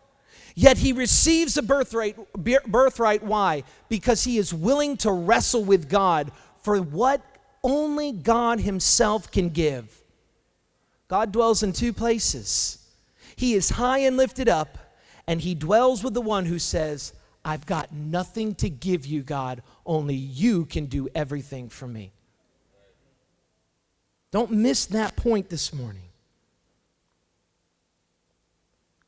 Yet 0.55 0.77
he 0.77 0.93
receives 0.93 1.57
a 1.57 1.61
birthright, 1.61 2.17
birthright. 2.33 3.23
Why? 3.23 3.63
Because 3.89 4.23
he 4.23 4.37
is 4.37 4.53
willing 4.53 4.97
to 4.97 5.11
wrestle 5.11 5.63
with 5.63 5.89
God 5.89 6.31
for 6.61 6.81
what 6.81 7.21
only 7.65 8.11
God 8.11 8.59
Himself 8.59 9.31
can 9.31 9.49
give. 9.49 10.03
God 11.07 11.31
dwells 11.31 11.63
in 11.63 11.73
two 11.73 11.93
places. 11.93 12.77
He 13.35 13.55
is 13.55 13.71
high 13.71 13.99
and 13.99 14.15
lifted 14.15 14.47
up, 14.47 14.77
and 15.27 15.41
He 15.41 15.55
dwells 15.55 16.03
with 16.03 16.13
the 16.13 16.21
one 16.21 16.45
who 16.45 16.59
says, 16.59 17.13
I've 17.43 17.65
got 17.65 17.91
nothing 17.91 18.55
to 18.55 18.69
give 18.69 19.05
you, 19.05 19.21
God. 19.21 19.61
Only 19.85 20.15
you 20.15 20.65
can 20.65 20.85
do 20.85 21.09
everything 21.13 21.69
for 21.69 21.87
me. 21.87 22.11
Don't 24.31 24.51
miss 24.51 24.85
that 24.87 25.15
point 25.15 25.49
this 25.49 25.73
morning. 25.73 26.04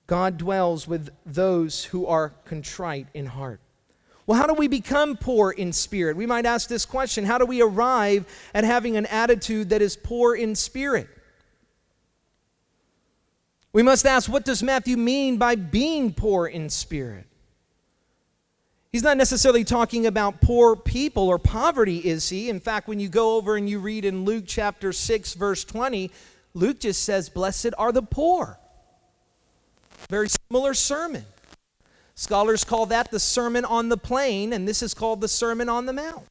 God 0.08 0.38
dwells 0.38 0.88
with 0.88 1.10
those 1.26 1.86
who 1.86 2.06
are 2.08 2.34
contrite 2.46 3.08
in 3.13 3.26
heart. 3.26 3.60
Well, 4.26 4.38
how 4.38 4.48
do 4.48 4.54
we 4.54 4.67
become 4.67 5.15
poor 5.15 5.52
in 5.52 5.72
spirit? 5.72 6.17
We 6.17 6.26
might 6.26 6.46
ask 6.46 6.67
this 6.67 6.86
question 6.86 7.26
How 7.26 7.38
do 7.38 7.46
we 7.46 7.62
arrive 7.62 8.26
at 8.54 8.63
having 8.63 8.98
an 8.98 9.06
attitude 9.06 9.70
that 9.70 9.82
is 9.82 9.96
poor 9.96 10.36
in 10.36 10.56
spirit? 10.56 11.08
We 13.74 13.84
must 13.84 14.06
ask 14.06 14.30
what 14.30 14.46
does 14.46 14.63
Matthew 14.63 14.98
mean 14.98 15.38
by 15.38 15.56
being 15.56 16.13
poor 16.13 16.48
in 16.48 16.70
spirit? 16.70 17.26
He's 18.91 19.04
not 19.04 19.17
necessarily 19.17 19.63
talking 19.63 20.08
about 20.08 20.41
poor 20.41 20.76
people 20.76 21.28
or 21.28 21.38
poverty, 21.38 22.00
is 22.00 22.30
he? 22.30 22.50
In 22.50 22.60
fact, 22.60 22.88
when 22.88 23.00
you 23.00 23.10
go 23.10 23.36
over 23.36 23.56
and 23.56 23.70
you 23.70 23.80
read 23.80 24.06
in 24.06 24.26
Luke 24.26 24.46
chapter 24.48 24.91
6, 24.91 25.34
verse 25.36 25.63
20, 25.65 26.10
Luke 26.54 26.80
just 26.80 27.04
says, 27.04 27.30
Blessed 27.30 27.74
are 27.78 27.91
the 27.91 28.02
poor. 28.02 28.58
Very 30.10 30.30
similar 30.30 30.74
sermon. 30.74 31.26
Scholars 32.15 32.63
call 32.63 32.88
that 32.88 33.12
the 33.12 33.20
Sermon 33.20 33.65
on 33.65 33.89
the 33.89 33.98
Plain, 33.98 34.54
and 34.54 34.67
this 34.67 34.82
is 34.82 34.93
called 34.93 35.22
the 35.22 35.28
Sermon 35.28 35.70
on 35.70 35.86
the 35.86 35.93
Mount. 35.93 36.26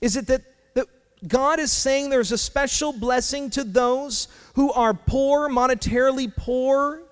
Is 0.00 0.16
it 0.16 0.26
that, 0.28 0.42
that 0.74 0.86
God 1.26 1.58
is 1.58 1.72
saying 1.72 2.10
there's 2.10 2.32
a 2.32 2.38
special 2.38 2.92
blessing 2.92 3.50
to 3.50 3.64
those 3.64 4.28
who 4.54 4.72
are 4.72 4.94
poor, 4.94 5.48
monetarily 5.48 6.34
poor? 6.34 7.02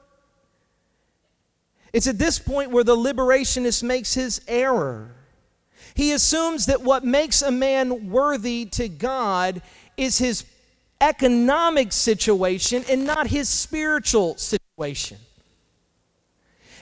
It's 1.93 2.07
at 2.07 2.19
this 2.19 2.39
point 2.39 2.71
where 2.71 2.85
the 2.85 2.97
liberationist 2.97 3.83
makes 3.83 4.15
his 4.15 4.41
error. 4.49 5.15
He 5.95 6.13
assumes 6.13 6.67
that 6.67 6.83
what 6.83 7.05
makes 7.05 7.43
a 7.43 7.53
man 7.53 8.11
worthy 8.11 8.65
to 8.73 8.89
God 8.89 9.63
is 9.97 10.19
his 10.19 10.45
economic 11.05 11.93
situation 11.93 12.83
and 12.89 13.05
not 13.05 13.27
his 13.27 13.49
spiritual 13.49 14.37
situation. 14.39 15.19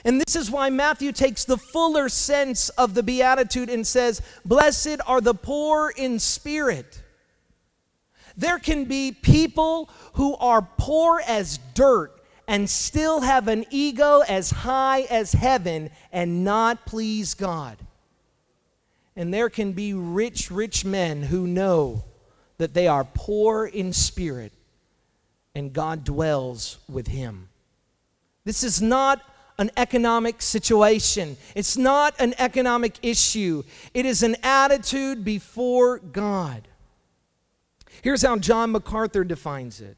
And 0.05 0.19
this 0.19 0.35
is 0.35 0.49
why 0.49 0.69
Matthew 0.69 1.11
takes 1.11 1.43
the 1.43 1.57
fuller 1.57 2.07
sense 2.07 2.69
of 2.69 2.93
the 2.93 3.03
Beatitude 3.03 3.69
and 3.69 3.85
says, 3.85 4.21
Blessed 4.45 4.99
are 5.05 5.21
the 5.21 5.33
poor 5.33 5.91
in 5.95 6.19
spirit. 6.19 7.01
There 8.35 8.59
can 8.59 8.85
be 8.85 9.11
people 9.11 9.89
who 10.13 10.35
are 10.37 10.67
poor 10.77 11.21
as 11.27 11.59
dirt 11.73 12.11
and 12.47 12.69
still 12.69 13.21
have 13.21 13.47
an 13.47 13.65
ego 13.69 14.21
as 14.27 14.51
high 14.51 15.01
as 15.09 15.33
heaven 15.33 15.89
and 16.11 16.43
not 16.43 16.85
please 16.85 17.33
God. 17.33 17.77
And 19.15 19.33
there 19.33 19.49
can 19.49 19.73
be 19.73 19.93
rich, 19.93 20.49
rich 20.49 20.83
men 20.83 21.23
who 21.23 21.45
know 21.45 22.03
that 22.57 22.73
they 22.73 22.87
are 22.87 23.03
poor 23.03 23.65
in 23.65 23.93
spirit 23.93 24.51
and 25.55 25.73
God 25.73 26.03
dwells 26.03 26.79
with 26.89 27.07
him. 27.07 27.49
This 28.45 28.63
is 28.63 28.81
not 28.81 29.21
an 29.57 29.71
economic 29.77 30.41
situation. 30.41 31.37
It's 31.55 31.77
not 31.77 32.15
an 32.19 32.33
economic 32.39 32.97
issue. 33.03 33.63
It 33.93 34.05
is 34.05 34.23
an 34.23 34.35
attitude 34.43 35.23
before 35.23 35.99
God. 35.99 36.67
Here's 38.01 38.23
how 38.23 38.37
John 38.37 38.71
MacArthur 38.71 39.23
defines 39.23 39.79
it 39.79 39.97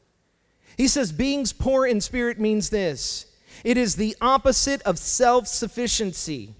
he 0.76 0.88
says, 0.88 1.12
Being 1.12 1.46
poor 1.58 1.86
in 1.86 2.00
spirit 2.00 2.38
means 2.38 2.70
this 2.70 3.26
it 3.64 3.76
is 3.76 3.96
the 3.96 4.16
opposite 4.20 4.82
of 4.82 4.98
self 4.98 5.46
sufficiency. 5.48 6.54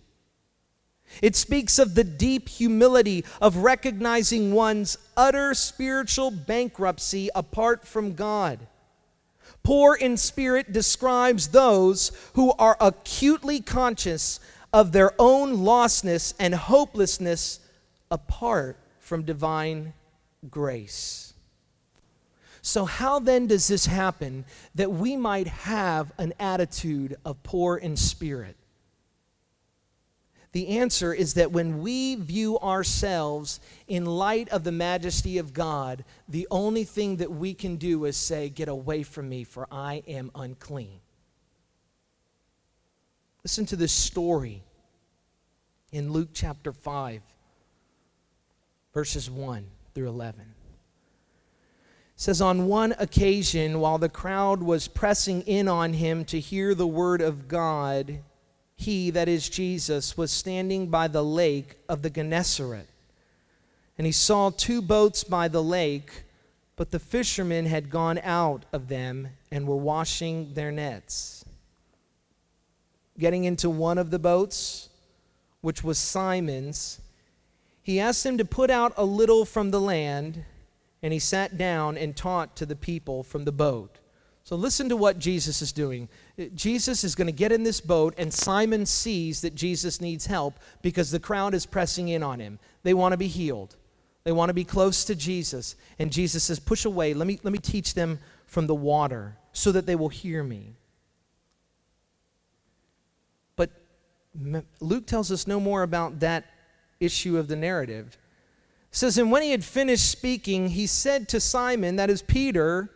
It 1.22 1.37
speaks 1.37 1.79
of 1.79 1.94
the 1.94 2.05
deep 2.05 2.48
humility 2.48 3.24
of 3.40 3.59
recognizing 3.59 4.52
one's 4.52 4.98
utter 5.16 5.55
spiritual 5.55 6.31
bankruptcy 6.31 7.31
apart 7.35 7.87
from 7.87 8.14
God. 8.14 8.66
Poor 9.62 9.94
in 9.94 10.16
spirit 10.16 10.72
describes 10.72 11.48
those 11.48 12.12
who 12.35 12.52
are 12.52 12.76
acutely 12.81 13.61
conscious 13.61 14.38
of 14.72 14.92
their 14.92 15.12
own 15.18 15.59
lostness 15.59 16.35
and 16.38 16.55
hopelessness 16.55 17.61
apart 18.11 18.79
from 19.00 19.24
divine 19.24 19.92
grace. 20.50 21.35
So, 22.62 22.85
how 22.85 23.20
then 23.20 23.46
does 23.46 23.68
this 23.68 23.87
happen 23.87 24.44
that 24.74 24.90
we 24.90 25.16
might 25.16 25.46
have 25.46 26.12
an 26.18 26.35
attitude 26.40 27.16
of 27.24 27.42
poor 27.42 27.76
in 27.76 27.96
spirit? 27.96 28.57
The 30.57 30.79
answer 30.79 31.12
is 31.12 31.35
that 31.35 31.53
when 31.53 31.83
we 31.83 32.14
view 32.14 32.59
ourselves 32.61 33.61
in 33.88 34.07
light 34.07 34.49
of 34.49 34.64
the 34.64 34.73
majesty 34.73 35.37
of 35.37 35.53
God, 35.53 36.03
the 36.31 36.49
only 36.51 36.83
thing 36.83 37.16
that 37.16 37.31
we 37.31 37.53
can 37.53 37.77
do 37.77 38.07
is 38.07 38.16
say, 38.16 38.49
Get 38.49 38.66
away 38.66 39.03
from 39.03 39.29
me, 39.29 39.45
for 39.45 39.69
I 39.71 40.03
am 40.09 40.31
unclean. 40.35 41.01
Listen 43.45 43.66
to 43.66 43.77
this 43.77 43.92
story 43.92 44.62
in 45.92 46.11
Luke 46.11 46.31
chapter 46.33 46.73
5, 46.73 47.21
verses 48.95 49.31
1 49.31 49.66
through 49.95 50.09
11. 50.09 50.40
It 50.40 50.47
says, 52.16 52.40
On 52.40 52.66
one 52.66 52.95
occasion, 52.99 53.79
while 53.79 53.99
the 53.99 54.09
crowd 54.09 54.62
was 54.62 54.88
pressing 54.88 55.42
in 55.42 55.69
on 55.69 55.92
him 55.92 56.25
to 56.25 56.40
hear 56.40 56.75
the 56.75 56.87
word 56.87 57.21
of 57.21 57.47
God, 57.47 58.21
he, 58.77 59.11
that 59.11 59.29
is 59.29 59.49
Jesus, 59.49 60.17
was 60.17 60.31
standing 60.31 60.89
by 60.89 61.09
the 61.09 61.25
lake 61.25 61.77
of 61.89 62.03
the 62.03 62.11
Gennesaret. 62.11 62.89
And 63.99 64.07
he 64.07 64.12
saw 64.12 64.51
two 64.51 64.83
boats 64.83 65.25
by 65.25 65.49
the 65.49 65.62
lake, 65.62 66.25
but 66.77 66.91
the 66.91 66.99
fishermen 66.99 67.65
had 67.65 67.89
gone 67.89 68.19
out 68.23 68.65
of 68.73 68.89
them 68.89 69.29
and 69.51 69.67
were 69.67 69.77
washing 69.77 70.53
their 70.53 70.71
nets. 70.71 71.45
Getting 73.19 73.45
into 73.45 73.71
one 73.71 73.97
of 73.97 74.11
the 74.11 74.19
boats, 74.19 74.91
which 75.62 75.83
was 75.83 75.99
Simon's, 75.99 77.01
he 77.83 77.99
asked 77.99 78.27
him 78.27 78.37
to 78.37 78.45
put 78.45 78.69
out 78.69 78.93
a 78.99 79.05
little 79.05 79.47
from 79.47 79.71
the 79.71 79.81
land, 79.81 80.45
and 81.03 81.15
he 81.15 81.19
sat 81.19 81.57
down 81.57 81.97
and 81.97 82.15
taught 82.15 82.57
to 82.57 82.67
the 82.67 82.77
people 82.77 83.23
from 83.23 83.47
the 83.47 83.53
boat. 83.53 83.99
So 84.46 84.54
listen 84.54 84.88
to 84.90 84.96
what 84.96 85.18
Jesus 85.18 85.61
is 85.61 85.72
doing. 85.72 86.09
Jesus 86.54 87.02
is 87.02 87.16
going 87.16 87.26
to 87.26 87.32
get 87.32 87.50
in 87.50 87.64
this 87.64 87.80
boat, 87.80 88.14
and 88.16 88.32
Simon 88.32 88.87
sees 88.87 89.40
that 89.40 89.56
Jesus 89.56 90.00
needs 90.00 90.26
help 90.26 90.61
because 90.82 91.11
the 91.11 91.18
crowd 91.18 91.52
is 91.52 91.66
pressing 91.66 92.06
in 92.06 92.22
on 92.22 92.38
him. 92.38 92.61
They 92.85 92.94
want 92.94 93.11
to 93.11 93.16
be 93.16 93.26
healed, 93.26 93.74
they 94.22 94.30
want 94.30 94.50
to 94.50 94.54
be 94.54 94.62
close 94.62 95.04
to 95.06 95.16
Jesus. 95.16 95.74
And 95.98 96.12
Jesus 96.12 96.44
says, 96.44 96.61
Push 96.61 96.85
away. 96.85 97.12
Let 97.12 97.26
me, 97.26 97.40
let 97.42 97.52
me 97.52 97.59
teach 97.59 97.94
them 97.94 98.20
from 98.46 98.68
the 98.68 98.74
water 98.74 99.37
so 99.52 99.72
that 99.72 99.85
they 99.85 99.96
will 99.96 100.11
hear 100.11 100.44
me. 100.44 100.76
But 103.56 103.70
Luke 104.78 105.09
tells 105.09 105.32
us 105.32 105.48
no 105.48 105.59
more 105.59 105.82
about 105.82 106.20
that 106.20 106.44
issue 107.00 107.37
of 107.37 107.48
the 107.48 107.56
narrative. 107.56 108.16
It 108.92 108.96
says, 108.96 109.18
And 109.18 109.32
when 109.32 109.42
he 109.42 109.50
had 109.50 109.64
finished 109.64 110.09
speaking, 110.09 110.68
he 110.68 110.87
said 110.87 111.28
to 111.30 111.40
Simon, 111.40 111.96
that 111.96 112.11
is 112.11 112.22
Peter, 112.22 112.92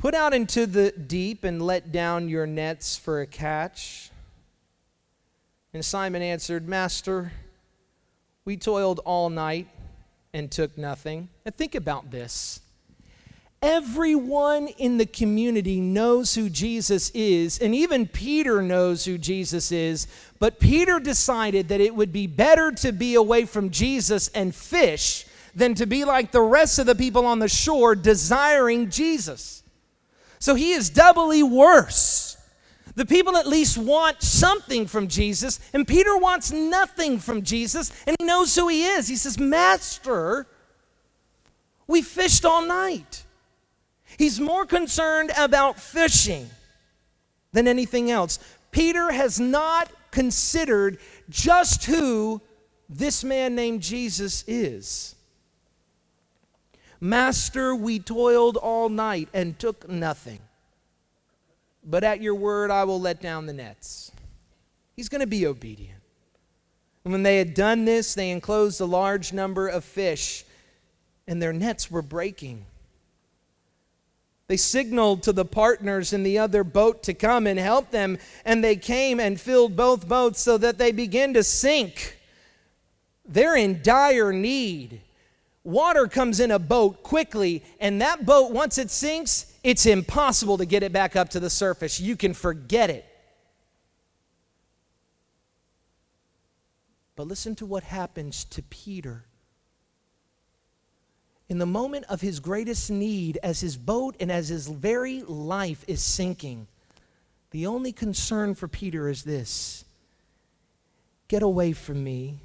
Put 0.00 0.14
out 0.14 0.32
into 0.32 0.64
the 0.64 0.92
deep 0.92 1.44
and 1.44 1.60
let 1.60 1.92
down 1.92 2.30
your 2.30 2.46
nets 2.46 2.96
for 2.96 3.20
a 3.20 3.26
catch. 3.26 4.10
And 5.74 5.84
Simon 5.84 6.22
answered, 6.22 6.66
Master, 6.66 7.32
we 8.46 8.56
toiled 8.56 9.00
all 9.04 9.28
night 9.28 9.68
and 10.32 10.50
took 10.50 10.78
nothing. 10.78 11.28
Now 11.44 11.52
think 11.54 11.74
about 11.74 12.10
this. 12.10 12.60
Everyone 13.60 14.68
in 14.68 14.96
the 14.96 15.04
community 15.04 15.82
knows 15.82 16.34
who 16.34 16.48
Jesus 16.48 17.10
is, 17.10 17.58
and 17.58 17.74
even 17.74 18.08
Peter 18.08 18.62
knows 18.62 19.04
who 19.04 19.18
Jesus 19.18 19.70
is. 19.70 20.06
But 20.38 20.60
Peter 20.60 20.98
decided 20.98 21.68
that 21.68 21.82
it 21.82 21.94
would 21.94 22.10
be 22.10 22.26
better 22.26 22.72
to 22.72 22.90
be 22.92 23.16
away 23.16 23.44
from 23.44 23.68
Jesus 23.68 24.28
and 24.28 24.54
fish 24.54 25.26
than 25.54 25.74
to 25.74 25.84
be 25.84 26.06
like 26.06 26.32
the 26.32 26.40
rest 26.40 26.78
of 26.78 26.86
the 26.86 26.94
people 26.94 27.26
on 27.26 27.38
the 27.38 27.48
shore 27.48 27.94
desiring 27.94 28.88
Jesus. 28.88 29.59
So 30.40 30.54
he 30.54 30.72
is 30.72 30.90
doubly 30.90 31.42
worse. 31.42 32.36
The 32.96 33.06
people 33.06 33.36
at 33.36 33.46
least 33.46 33.78
want 33.78 34.20
something 34.22 34.86
from 34.86 35.06
Jesus, 35.06 35.60
and 35.72 35.86
Peter 35.86 36.16
wants 36.16 36.50
nothing 36.50 37.18
from 37.18 37.42
Jesus, 37.42 37.92
and 38.06 38.16
he 38.18 38.26
knows 38.26 38.54
who 38.56 38.68
he 38.68 38.84
is. 38.84 39.06
He 39.06 39.16
says, 39.16 39.38
Master, 39.38 40.46
we 41.86 42.02
fished 42.02 42.44
all 42.44 42.66
night. 42.66 43.24
He's 44.18 44.40
more 44.40 44.66
concerned 44.66 45.30
about 45.38 45.78
fishing 45.78 46.50
than 47.52 47.68
anything 47.68 48.10
else. 48.10 48.38
Peter 48.70 49.12
has 49.12 49.38
not 49.38 49.90
considered 50.10 50.98
just 51.28 51.84
who 51.84 52.40
this 52.88 53.22
man 53.22 53.54
named 53.54 53.82
Jesus 53.82 54.44
is. 54.48 55.14
Master, 57.00 57.74
we 57.74 57.98
toiled 57.98 58.56
all 58.56 58.88
night 58.90 59.28
and 59.32 59.58
took 59.58 59.88
nothing. 59.88 60.40
But 61.82 62.04
at 62.04 62.20
your 62.20 62.34
word, 62.34 62.70
I 62.70 62.84
will 62.84 63.00
let 63.00 63.22
down 63.22 63.46
the 63.46 63.54
nets. 63.54 64.12
He's 64.96 65.08
going 65.08 65.22
to 65.22 65.26
be 65.26 65.46
obedient. 65.46 66.00
And 67.04 67.12
when 67.12 67.22
they 67.22 67.38
had 67.38 67.54
done 67.54 67.86
this, 67.86 68.14
they 68.14 68.30
enclosed 68.30 68.80
a 68.80 68.86
large 68.86 69.32
number 69.32 69.66
of 69.66 69.84
fish, 69.84 70.44
and 71.26 71.40
their 71.40 71.54
nets 71.54 71.90
were 71.90 72.02
breaking. 72.02 72.66
They 74.48 74.58
signaled 74.58 75.22
to 75.22 75.32
the 75.32 75.44
partners 75.44 76.12
in 76.12 76.22
the 76.22 76.38
other 76.38 76.64
boat 76.64 77.02
to 77.04 77.14
come 77.14 77.46
and 77.46 77.58
help 77.58 77.90
them, 77.92 78.18
and 78.44 78.62
they 78.62 78.76
came 78.76 79.18
and 79.20 79.40
filled 79.40 79.76
both 79.76 80.06
boats 80.06 80.40
so 80.40 80.58
that 80.58 80.76
they 80.76 80.92
began 80.92 81.32
to 81.34 81.44
sink. 81.44 82.18
They're 83.24 83.56
in 83.56 83.80
dire 83.82 84.32
need. 84.32 85.00
Water 85.64 86.06
comes 86.06 86.40
in 86.40 86.50
a 86.50 86.58
boat 86.58 87.02
quickly, 87.02 87.62
and 87.78 88.00
that 88.00 88.24
boat, 88.24 88.52
once 88.52 88.78
it 88.78 88.90
sinks, 88.90 89.52
it's 89.62 89.86
impossible 89.86 90.58
to 90.58 90.64
get 90.64 90.82
it 90.82 90.92
back 90.92 91.16
up 91.16 91.30
to 91.30 91.40
the 91.40 91.50
surface. 91.50 92.00
You 92.00 92.16
can 92.16 92.34
forget 92.34 92.90
it. 92.90 93.04
But 97.16 97.26
listen 97.26 97.54
to 97.56 97.66
what 97.66 97.82
happens 97.82 98.44
to 98.44 98.62
Peter. 98.62 99.26
In 101.50 101.58
the 101.58 101.66
moment 101.66 102.06
of 102.08 102.20
his 102.20 102.40
greatest 102.40 102.90
need, 102.90 103.38
as 103.42 103.60
his 103.60 103.76
boat 103.76 104.16
and 104.20 104.30
as 104.30 104.48
his 104.48 104.68
very 104.68 105.22
life 105.22 105.84
is 105.86 106.02
sinking, 106.02 106.68
the 107.50 107.66
only 107.66 107.92
concern 107.92 108.54
for 108.54 108.68
Peter 108.68 109.08
is 109.08 109.24
this 109.24 109.84
Get 111.28 111.42
away 111.42 111.72
from 111.72 112.02
me, 112.02 112.40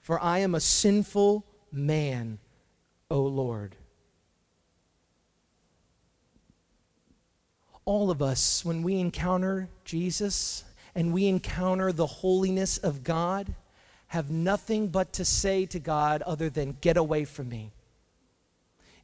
for 0.00 0.20
I 0.20 0.38
am 0.38 0.54
a 0.54 0.60
sinful 0.60 1.44
man, 1.70 2.38
O 3.10 3.22
Lord. 3.22 3.76
All 7.84 8.10
of 8.10 8.20
us, 8.20 8.64
when 8.64 8.82
we 8.82 8.98
encounter 8.98 9.68
Jesus 9.84 10.64
and 10.94 11.12
we 11.12 11.26
encounter 11.26 11.92
the 11.92 12.06
holiness 12.06 12.78
of 12.78 13.04
God, 13.04 13.54
have 14.08 14.30
nothing 14.30 14.88
but 14.88 15.12
to 15.14 15.24
say 15.24 15.66
to 15.66 15.78
God 15.78 16.22
other 16.22 16.50
than, 16.50 16.76
Get 16.80 16.96
away 16.96 17.24
from 17.24 17.48
me. 17.48 17.70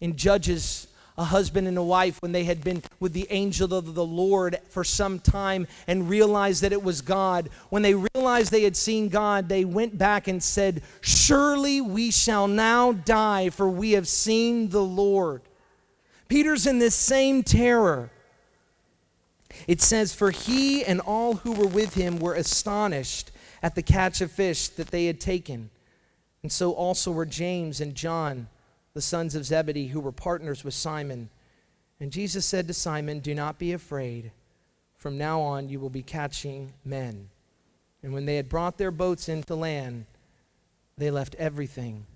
In 0.00 0.16
Judges, 0.16 0.88
a 1.18 1.24
husband 1.24 1.68
and 1.68 1.76
a 1.76 1.82
wife, 1.82 2.20
when 2.22 2.32
they 2.32 2.44
had 2.44 2.64
been 2.64 2.82
with 2.98 3.12
the 3.12 3.26
angel 3.30 3.74
of 3.74 3.94
the 3.94 4.04
Lord 4.04 4.58
for 4.68 4.82
some 4.82 5.18
time 5.18 5.66
and 5.86 6.08
realized 6.08 6.62
that 6.62 6.72
it 6.72 6.82
was 6.82 7.02
God, 7.02 7.50
when 7.68 7.82
they 7.82 7.94
realized 7.94 8.50
they 8.50 8.64
had 8.64 8.76
seen 8.76 9.08
God, 9.08 9.48
they 9.48 9.64
went 9.64 9.98
back 9.98 10.26
and 10.28 10.42
said, 10.42 10.82
Surely 11.00 11.80
we 11.80 12.10
shall 12.10 12.48
now 12.48 12.92
die, 12.92 13.50
for 13.50 13.68
we 13.68 13.92
have 13.92 14.08
seen 14.08 14.70
the 14.70 14.82
Lord. 14.82 15.42
Peter's 16.28 16.66
in 16.66 16.78
this 16.78 16.94
same 16.94 17.42
terror. 17.42 18.10
It 19.66 19.80
says, 19.82 20.14
For 20.14 20.30
he 20.30 20.84
and 20.84 21.00
all 21.00 21.34
who 21.34 21.52
were 21.52 21.66
with 21.66 21.94
him 21.94 22.18
were 22.18 22.34
astonished 22.34 23.30
at 23.62 23.74
the 23.74 23.82
catch 23.82 24.20
of 24.20 24.30
fish 24.30 24.68
that 24.68 24.88
they 24.88 25.06
had 25.06 25.20
taken. 25.20 25.70
And 26.42 26.50
so 26.50 26.72
also 26.72 27.12
were 27.12 27.26
James 27.26 27.80
and 27.80 27.94
John, 27.94 28.48
the 28.94 29.00
sons 29.00 29.34
of 29.34 29.44
Zebedee, 29.44 29.88
who 29.88 30.00
were 30.00 30.12
partners 30.12 30.64
with 30.64 30.74
Simon. 30.74 31.30
And 32.00 32.10
Jesus 32.10 32.44
said 32.44 32.66
to 32.68 32.74
Simon, 32.74 33.20
Do 33.20 33.34
not 33.34 33.58
be 33.58 33.72
afraid. 33.72 34.32
From 34.96 35.18
now 35.18 35.40
on 35.40 35.68
you 35.68 35.80
will 35.80 35.90
be 35.90 36.02
catching 36.02 36.72
men. 36.84 37.28
And 38.02 38.12
when 38.12 38.26
they 38.26 38.36
had 38.36 38.48
brought 38.48 38.78
their 38.78 38.90
boats 38.90 39.28
into 39.28 39.54
land, 39.54 40.06
they 40.98 41.10
left 41.10 41.34
everything 41.36 42.06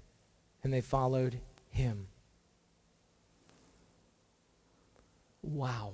and 0.63 0.73
they 0.73 0.81
followed 0.81 1.39
him. 1.71 2.09
Wow. 5.43 5.93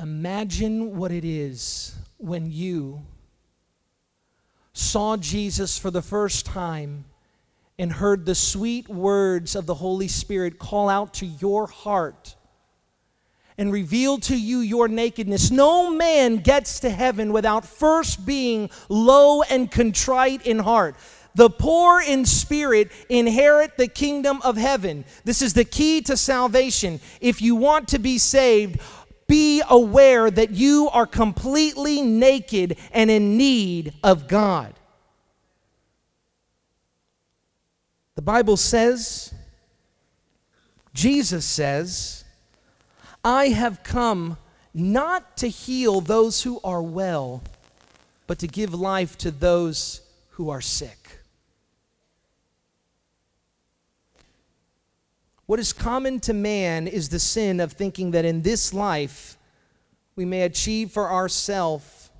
Imagine 0.00 0.96
what 0.96 1.12
it 1.12 1.24
is 1.24 1.94
when 2.18 2.50
you 2.50 3.02
saw 4.72 5.16
Jesus 5.16 5.78
for 5.78 5.90
the 5.90 6.02
first 6.02 6.44
time 6.44 7.04
and 7.78 7.92
heard 7.92 8.24
the 8.24 8.34
sweet 8.34 8.88
words 8.88 9.54
of 9.54 9.66
the 9.66 9.74
Holy 9.74 10.08
Spirit 10.08 10.58
call 10.58 10.88
out 10.88 11.14
to 11.14 11.26
your 11.26 11.66
heart 11.66 12.36
and 13.58 13.72
reveal 13.72 14.18
to 14.18 14.36
you 14.36 14.58
your 14.58 14.88
nakedness. 14.88 15.50
No 15.50 15.90
man 15.90 16.36
gets 16.36 16.80
to 16.80 16.90
heaven 16.90 17.32
without 17.32 17.64
first 17.64 18.26
being 18.26 18.70
low 18.88 19.42
and 19.42 19.70
contrite 19.70 20.46
in 20.46 20.58
heart. 20.58 20.96
The 21.34 21.50
poor 21.50 22.00
in 22.00 22.24
spirit 22.24 22.90
inherit 23.10 23.76
the 23.76 23.88
kingdom 23.88 24.40
of 24.42 24.56
heaven. 24.56 25.04
This 25.24 25.42
is 25.42 25.52
the 25.52 25.64
key 25.64 26.00
to 26.02 26.16
salvation. 26.16 27.00
If 27.20 27.42
you 27.42 27.56
want 27.56 27.88
to 27.88 27.98
be 27.98 28.16
saved, 28.16 28.80
be 29.26 29.62
aware 29.68 30.30
that 30.30 30.52
you 30.52 30.88
are 30.92 31.06
completely 31.06 32.00
naked 32.00 32.78
and 32.92 33.10
in 33.10 33.36
need 33.36 33.92
of 34.02 34.28
God. 34.28 34.72
The 38.16 38.22
Bible 38.22 38.56
says, 38.56 39.32
Jesus 40.94 41.44
says, 41.44 42.24
I 43.22 43.48
have 43.48 43.82
come 43.82 44.38
not 44.72 45.36
to 45.38 45.48
heal 45.48 46.00
those 46.00 46.42
who 46.42 46.58
are 46.64 46.82
well, 46.82 47.42
but 48.26 48.38
to 48.38 48.48
give 48.48 48.74
life 48.74 49.16
to 49.18 49.30
those 49.30 50.00
who 50.30 50.48
are 50.48 50.62
sick. 50.62 51.20
What 55.44 55.60
is 55.60 55.72
common 55.72 56.18
to 56.20 56.32
man 56.32 56.88
is 56.88 57.10
the 57.10 57.20
sin 57.20 57.60
of 57.60 57.72
thinking 57.72 58.10
that 58.12 58.24
in 58.24 58.42
this 58.42 58.72
life 58.74 59.36
we 60.16 60.24
may 60.24 60.42
achieve 60.42 60.90
for 60.90 61.10
ourselves 61.10 62.10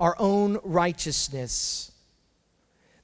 our 0.00 0.16
own 0.18 0.58
righteousness. 0.64 1.92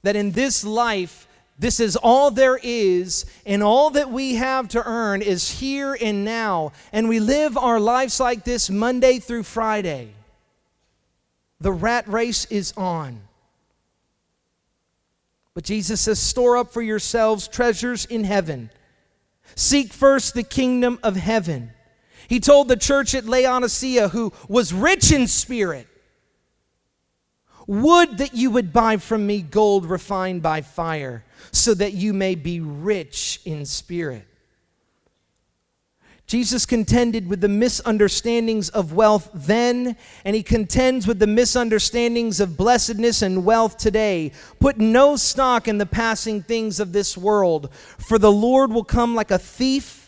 That 0.03 0.15
in 0.15 0.31
this 0.31 0.63
life, 0.63 1.27
this 1.61 1.79
is 1.79 1.95
all 1.95 2.31
there 2.31 2.59
is, 2.61 3.25
and 3.45 3.61
all 3.61 3.91
that 3.91 4.09
we 4.09 4.33
have 4.35 4.67
to 4.69 4.83
earn 4.83 5.21
is 5.21 5.59
here 5.59 5.95
and 6.01 6.25
now. 6.25 6.71
And 6.91 7.07
we 7.07 7.19
live 7.19 7.55
our 7.55 7.79
lives 7.79 8.19
like 8.19 8.43
this 8.43 8.67
Monday 8.71 9.19
through 9.19 9.43
Friday. 9.43 10.09
The 11.59 11.71
rat 11.71 12.07
race 12.07 12.45
is 12.45 12.73
on. 12.75 13.21
But 15.53 15.63
Jesus 15.63 16.01
says, 16.01 16.19
Store 16.19 16.57
up 16.57 16.73
for 16.73 16.81
yourselves 16.81 17.47
treasures 17.47 18.05
in 18.05 18.23
heaven 18.23 18.71
Seek 19.55 19.93
first 19.93 20.33
the 20.33 20.43
kingdom 20.43 20.97
of 21.03 21.15
heaven. 21.15 21.73
He 22.27 22.39
told 22.39 22.69
the 22.69 22.77
church 22.77 23.13
at 23.13 23.25
Laodicea, 23.25 24.09
who 24.09 24.33
was 24.47 24.73
rich 24.73 25.11
in 25.11 25.27
spirit, 25.27 25.87
Would 27.71 28.17
that 28.17 28.33
you 28.33 28.51
would 28.51 28.73
buy 28.73 28.97
from 28.97 29.25
me 29.25 29.41
gold 29.41 29.85
refined 29.85 30.41
by 30.41 30.59
fire, 30.59 31.23
so 31.53 31.73
that 31.75 31.93
you 31.93 32.11
may 32.11 32.35
be 32.35 32.59
rich 32.59 33.39
in 33.45 33.65
spirit. 33.65 34.27
Jesus 36.27 36.65
contended 36.65 37.29
with 37.29 37.39
the 37.39 37.47
misunderstandings 37.47 38.67
of 38.67 38.91
wealth 38.91 39.29
then, 39.33 39.95
and 40.25 40.35
he 40.35 40.43
contends 40.43 41.07
with 41.07 41.19
the 41.19 41.27
misunderstandings 41.27 42.41
of 42.41 42.57
blessedness 42.57 43.21
and 43.21 43.45
wealth 43.45 43.77
today. 43.77 44.33
Put 44.59 44.77
no 44.77 45.15
stock 45.15 45.69
in 45.69 45.77
the 45.77 45.85
passing 45.85 46.43
things 46.43 46.81
of 46.81 46.91
this 46.91 47.17
world, 47.17 47.73
for 47.73 48.19
the 48.19 48.33
Lord 48.33 48.73
will 48.73 48.83
come 48.83 49.15
like 49.15 49.31
a 49.31 49.39
thief, 49.39 50.00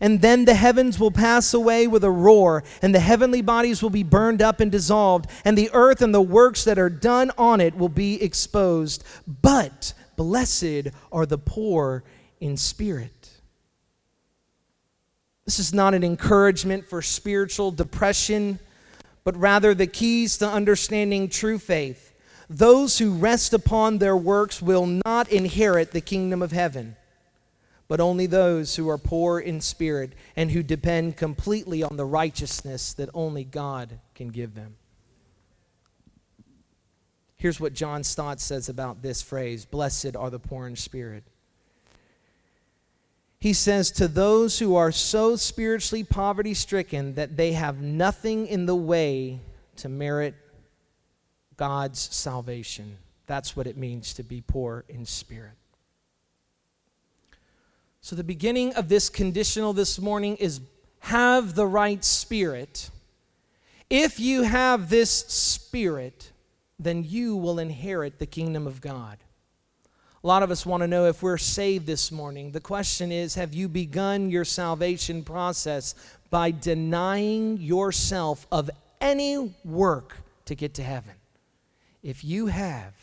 and 0.00 0.20
then 0.20 0.44
the 0.44 0.54
heavens 0.54 0.98
will 0.98 1.10
pass 1.10 1.52
away 1.54 1.86
with 1.86 2.04
a 2.04 2.10
roar, 2.10 2.64
and 2.82 2.94
the 2.94 3.00
heavenly 3.00 3.42
bodies 3.42 3.82
will 3.82 3.90
be 3.90 4.02
burned 4.02 4.42
up 4.42 4.60
and 4.60 4.70
dissolved, 4.72 5.30
and 5.44 5.56
the 5.56 5.70
earth 5.72 6.02
and 6.02 6.14
the 6.14 6.20
works 6.20 6.64
that 6.64 6.78
are 6.78 6.90
done 6.90 7.30
on 7.38 7.60
it 7.60 7.76
will 7.76 7.88
be 7.88 8.22
exposed. 8.22 9.04
But 9.26 9.94
blessed 10.16 10.88
are 11.10 11.26
the 11.26 11.38
poor 11.38 12.04
in 12.40 12.56
spirit 12.56 13.16
this 15.46 15.60
is 15.60 15.72
not 15.72 15.94
an 15.94 16.02
encouragement 16.02 16.86
for 16.86 17.00
spiritual 17.00 17.70
depression, 17.70 18.58
but 19.22 19.36
rather 19.36 19.74
the 19.74 19.86
keys 19.86 20.36
to 20.38 20.48
understanding 20.48 21.28
true 21.28 21.58
faith. 21.58 22.12
Those 22.50 22.98
who 22.98 23.14
rest 23.14 23.54
upon 23.54 23.98
their 23.98 24.16
works 24.16 24.60
will 24.60 24.86
not 24.86 25.28
inherit 25.28 25.92
the 25.92 26.00
kingdom 26.00 26.42
of 26.42 26.50
heaven, 26.50 26.96
but 27.88 28.00
only 28.00 28.26
those 28.26 28.76
who 28.76 28.88
are 28.88 28.98
poor 28.98 29.38
in 29.38 29.60
spirit 29.60 30.12
and 30.34 30.50
who 30.50 30.62
depend 30.62 31.16
completely 31.16 31.82
on 31.82 31.96
the 31.96 32.04
righteousness 32.04 32.92
that 32.94 33.08
only 33.14 33.44
God 33.44 33.98
can 34.14 34.28
give 34.28 34.54
them. 34.54 34.76
Here's 37.36 37.60
what 37.60 37.74
John 37.74 38.02
Stott 38.02 38.40
says 38.40 38.68
about 38.68 39.02
this 39.02 39.22
phrase 39.22 39.64
Blessed 39.64 40.16
are 40.16 40.30
the 40.30 40.38
poor 40.38 40.66
in 40.66 40.76
spirit. 40.76 41.24
He 43.38 43.52
says, 43.52 43.90
To 43.92 44.08
those 44.08 44.58
who 44.58 44.74
are 44.74 44.90
so 44.90 45.36
spiritually 45.36 46.02
poverty 46.02 46.54
stricken 46.54 47.14
that 47.14 47.36
they 47.36 47.52
have 47.52 47.80
nothing 47.80 48.46
in 48.46 48.66
the 48.66 48.74
way 48.74 49.40
to 49.76 49.88
merit 49.88 50.34
God's 51.56 52.00
salvation. 52.00 52.96
That's 53.26 53.54
what 53.54 53.66
it 53.66 53.76
means 53.76 54.14
to 54.14 54.22
be 54.22 54.40
poor 54.40 54.84
in 54.88 55.04
spirit. 55.04 55.52
So, 58.06 58.14
the 58.14 58.22
beginning 58.22 58.72
of 58.74 58.88
this 58.88 59.08
conditional 59.08 59.72
this 59.72 59.98
morning 59.98 60.36
is 60.36 60.60
have 61.00 61.56
the 61.56 61.66
right 61.66 62.04
spirit. 62.04 62.88
If 63.90 64.20
you 64.20 64.42
have 64.44 64.88
this 64.88 65.10
spirit, 65.10 66.30
then 66.78 67.02
you 67.02 67.34
will 67.34 67.58
inherit 67.58 68.20
the 68.20 68.26
kingdom 68.26 68.68
of 68.68 68.80
God. 68.80 69.18
A 70.22 70.26
lot 70.28 70.44
of 70.44 70.52
us 70.52 70.64
want 70.64 70.84
to 70.84 70.86
know 70.86 71.06
if 71.06 71.20
we're 71.20 71.36
saved 71.36 71.84
this 71.84 72.12
morning. 72.12 72.52
The 72.52 72.60
question 72.60 73.10
is 73.10 73.34
Have 73.34 73.54
you 73.54 73.68
begun 73.68 74.30
your 74.30 74.44
salvation 74.44 75.24
process 75.24 75.96
by 76.30 76.52
denying 76.52 77.56
yourself 77.56 78.46
of 78.52 78.70
any 79.00 79.52
work 79.64 80.16
to 80.44 80.54
get 80.54 80.74
to 80.74 80.84
heaven? 80.84 81.14
If 82.04 82.24
you 82.24 82.46
have, 82.46 82.94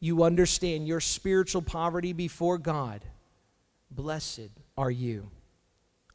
you 0.00 0.24
understand 0.24 0.88
your 0.88 0.98
spiritual 0.98 1.62
poverty 1.62 2.12
before 2.12 2.58
God, 2.58 3.04
Blessed 3.90 4.50
are 4.76 4.90
you. 4.90 5.30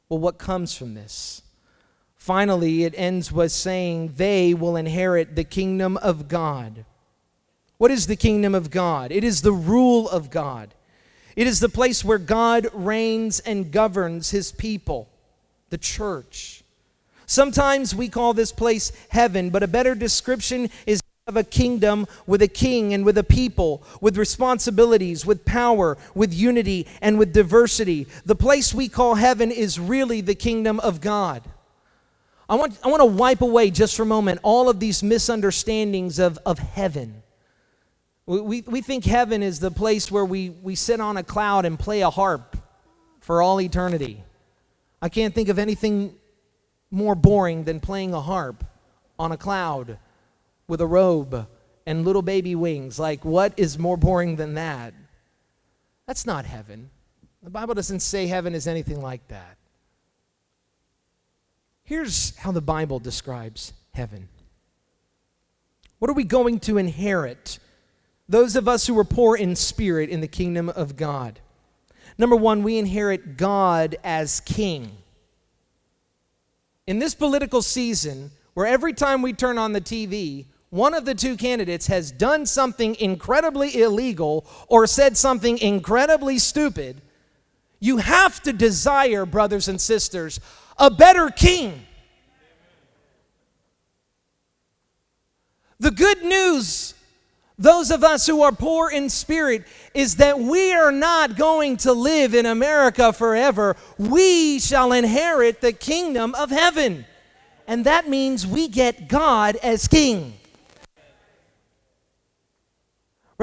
Well, 0.09 0.19
what 0.19 0.37
comes 0.37 0.75
from 0.75 0.93
this? 0.93 1.41
Finally, 2.15 2.83
it 2.83 2.93
ends 2.95 3.31
with 3.31 3.51
saying, 3.51 4.13
They 4.15 4.53
will 4.53 4.75
inherit 4.75 5.35
the 5.35 5.43
kingdom 5.43 5.97
of 5.97 6.27
God. 6.27 6.85
What 7.77 7.91
is 7.91 8.07
the 8.07 8.15
kingdom 8.15 8.55
of 8.55 8.71
God? 8.71 9.11
It 9.11 9.23
is 9.23 9.41
the 9.41 9.51
rule 9.51 10.07
of 10.09 10.29
God. 10.29 10.73
It 11.35 11.47
is 11.47 11.59
the 11.59 11.69
place 11.69 12.05
where 12.05 12.19
God 12.19 12.67
reigns 12.73 13.39
and 13.39 13.71
governs 13.71 14.29
his 14.29 14.51
people, 14.51 15.09
the 15.69 15.77
church. 15.77 16.63
Sometimes 17.25 17.95
we 17.95 18.07
call 18.07 18.33
this 18.33 18.51
place 18.51 18.91
heaven, 19.09 19.49
but 19.49 19.63
a 19.63 19.67
better 19.67 19.95
description 19.95 20.69
is 20.85 21.01
of 21.25 21.37
a 21.37 21.43
kingdom 21.43 22.05
with 22.27 22.41
a 22.41 22.49
king 22.49 22.93
and 22.93 23.05
with 23.05 23.17
a 23.17 23.23
people, 23.23 23.81
with 24.01 24.17
responsibilities, 24.17 25.25
with 25.25 25.45
power, 25.45 25.97
with 26.13 26.33
unity, 26.33 26.85
and 27.01 27.17
with 27.17 27.31
diversity. 27.31 28.07
The 28.25 28.35
place 28.35 28.73
we 28.73 28.89
call 28.89 29.15
heaven 29.15 29.49
is 29.49 29.79
really 29.79 30.19
the 30.19 30.35
kingdom 30.35 30.81
of 30.81 30.99
God. 30.99 31.41
I 32.49 32.55
want, 32.55 32.77
I 32.83 32.89
want 32.89 32.99
to 32.99 33.05
wipe 33.05 33.39
away 33.39 33.71
just 33.71 33.95
for 33.95 34.03
a 34.03 34.05
moment 34.05 34.41
all 34.43 34.67
of 34.67 34.81
these 34.81 35.01
misunderstandings 35.01 36.19
of, 36.19 36.37
of 36.45 36.59
heaven. 36.59 37.23
We, 38.25 38.41
we, 38.41 38.61
we 38.61 38.81
think 38.81 39.05
heaven 39.05 39.41
is 39.41 39.61
the 39.61 39.71
place 39.71 40.11
where 40.11 40.25
we, 40.25 40.49
we 40.49 40.75
sit 40.75 40.99
on 40.99 41.15
a 41.15 41.23
cloud 41.23 41.63
and 41.63 41.79
play 41.79 42.01
a 42.01 42.09
harp 42.09 42.57
for 43.21 43.41
all 43.41 43.61
eternity. 43.61 44.21
I 45.01 45.07
can't 45.07 45.33
think 45.33 45.47
of 45.47 45.57
anything 45.57 46.15
more 46.91 47.15
boring 47.15 47.63
than 47.63 47.79
playing 47.79 48.13
a 48.13 48.19
harp 48.19 48.65
on 49.17 49.31
a 49.31 49.37
cloud 49.37 49.97
with 50.67 50.81
a 50.81 50.87
robe 50.87 51.47
and 51.85 52.05
little 52.05 52.21
baby 52.21 52.55
wings. 52.55 52.99
Like, 52.99 53.25
what 53.25 53.53
is 53.57 53.77
more 53.77 53.97
boring 53.97 54.35
than 54.35 54.53
that? 54.55 54.93
That's 56.07 56.25
not 56.25 56.45
heaven. 56.45 56.89
The 57.41 57.49
Bible 57.49 57.73
doesn't 57.73 58.01
say 58.01 58.27
heaven 58.27 58.55
is 58.55 58.67
anything 58.67 59.01
like 59.01 59.27
that. 59.27 59.57
Here's 61.83 62.35
how 62.37 62.51
the 62.51 62.61
Bible 62.61 62.99
describes 62.99 63.73
heaven. 63.93 64.29
What 65.99 66.09
are 66.09 66.15
we 66.15 66.23
going 66.23 66.59
to 66.61 66.77
inherit? 66.77 67.59
Those 68.29 68.55
of 68.55 68.67
us 68.67 68.87
who 68.87 68.97
are 68.97 69.03
poor 69.03 69.35
in 69.35 69.55
spirit 69.55 70.09
in 70.09 70.21
the 70.21 70.27
kingdom 70.27 70.69
of 70.69 70.95
God. 70.95 71.39
Number 72.17 72.35
one, 72.35 72.63
we 72.63 72.77
inherit 72.77 73.37
God 73.37 73.97
as 74.03 74.39
king. 74.41 74.91
In 76.87 76.99
this 76.99 77.15
political 77.15 77.61
season, 77.61 78.31
where 78.53 78.67
every 78.67 78.93
time 78.93 79.21
we 79.21 79.33
turn 79.33 79.57
on 79.57 79.73
the 79.73 79.81
TV, 79.81 80.45
one 80.73 80.95
of 80.95 81.05
the 81.05 81.13
two 81.13 81.37
candidates 81.37 81.85
has 81.85 82.11
done 82.11 82.47
something 82.47 82.95
incredibly 82.95 83.79
illegal 83.79 84.43
or 84.67 84.87
said 84.87 85.15
something 85.15 85.59
incredibly 85.59 86.39
stupid, 86.39 86.99
you 87.79 87.97
have 87.97 88.41
to 88.41 88.51
desire, 88.51 89.23
brothers 89.23 89.67
and 89.67 89.79
sisters, 89.79 90.39
a 90.79 90.89
better 90.89 91.29
king. 91.29 91.85
The 95.79 95.91
good 95.91 96.23
news, 96.23 96.95
those 97.59 97.91
of 97.91 98.03
us 98.03 98.25
who 98.25 98.41
are 98.41 98.51
poor 98.51 98.89
in 98.89 99.11
spirit, 99.11 99.65
is 99.93 100.15
that 100.15 100.39
we 100.39 100.73
are 100.73 100.91
not 100.91 101.37
going 101.37 101.77
to 101.77 101.93
live 101.93 102.33
in 102.33 102.47
America 102.47 103.13
forever. 103.13 103.75
We 103.99 104.57
shall 104.57 104.91
inherit 104.91 105.61
the 105.61 105.73
kingdom 105.73 106.33
of 106.33 106.49
heaven. 106.49 107.05
And 107.67 107.85
that 107.85 108.09
means 108.09 108.47
we 108.47 108.67
get 108.69 109.07
God 109.07 109.55
as 109.57 109.87
king. 109.87 110.39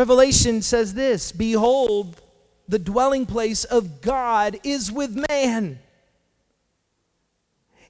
Revelation 0.01 0.63
says 0.63 0.95
this 0.95 1.31
Behold, 1.31 2.23
the 2.67 2.79
dwelling 2.79 3.27
place 3.27 3.65
of 3.65 4.01
God 4.01 4.59
is 4.65 4.91
with 4.91 5.15
man. 5.29 5.79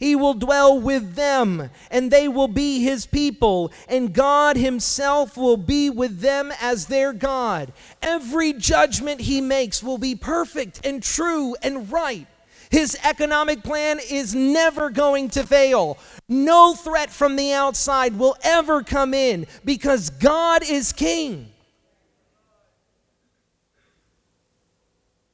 He 0.01 0.17
will 0.17 0.35
dwell 0.35 0.81
with 0.81 1.15
them, 1.15 1.71
and 1.89 2.11
they 2.11 2.27
will 2.27 2.49
be 2.49 2.83
his 2.83 3.07
people, 3.07 3.71
and 3.89 4.13
God 4.13 4.57
himself 4.57 5.37
will 5.37 5.57
be 5.57 5.89
with 5.89 6.19
them 6.19 6.53
as 6.61 6.87
their 6.87 7.13
God. 7.13 7.73
Every 8.03 8.55
judgment 8.55 9.21
he 9.21 9.41
makes 9.41 9.81
will 9.81 9.99
be 9.99 10.17
perfect 10.17 10.85
and 10.85 11.01
true 11.01 11.55
and 11.63 11.93
right. 11.93 12.27
His 12.71 12.99
economic 13.05 13.63
plan 13.63 14.01
is 14.11 14.35
never 14.35 14.91
going 14.91 15.29
to 15.31 15.47
fail. 15.47 15.97
No 16.29 16.75
threat 16.75 17.11
from 17.11 17.37
the 17.37 17.53
outside 17.53 18.19
will 18.19 18.37
ever 18.43 18.83
come 18.83 19.15
in 19.15 19.47
because 19.65 20.11
God 20.11 20.65
is 20.69 20.93
king. 20.93 21.47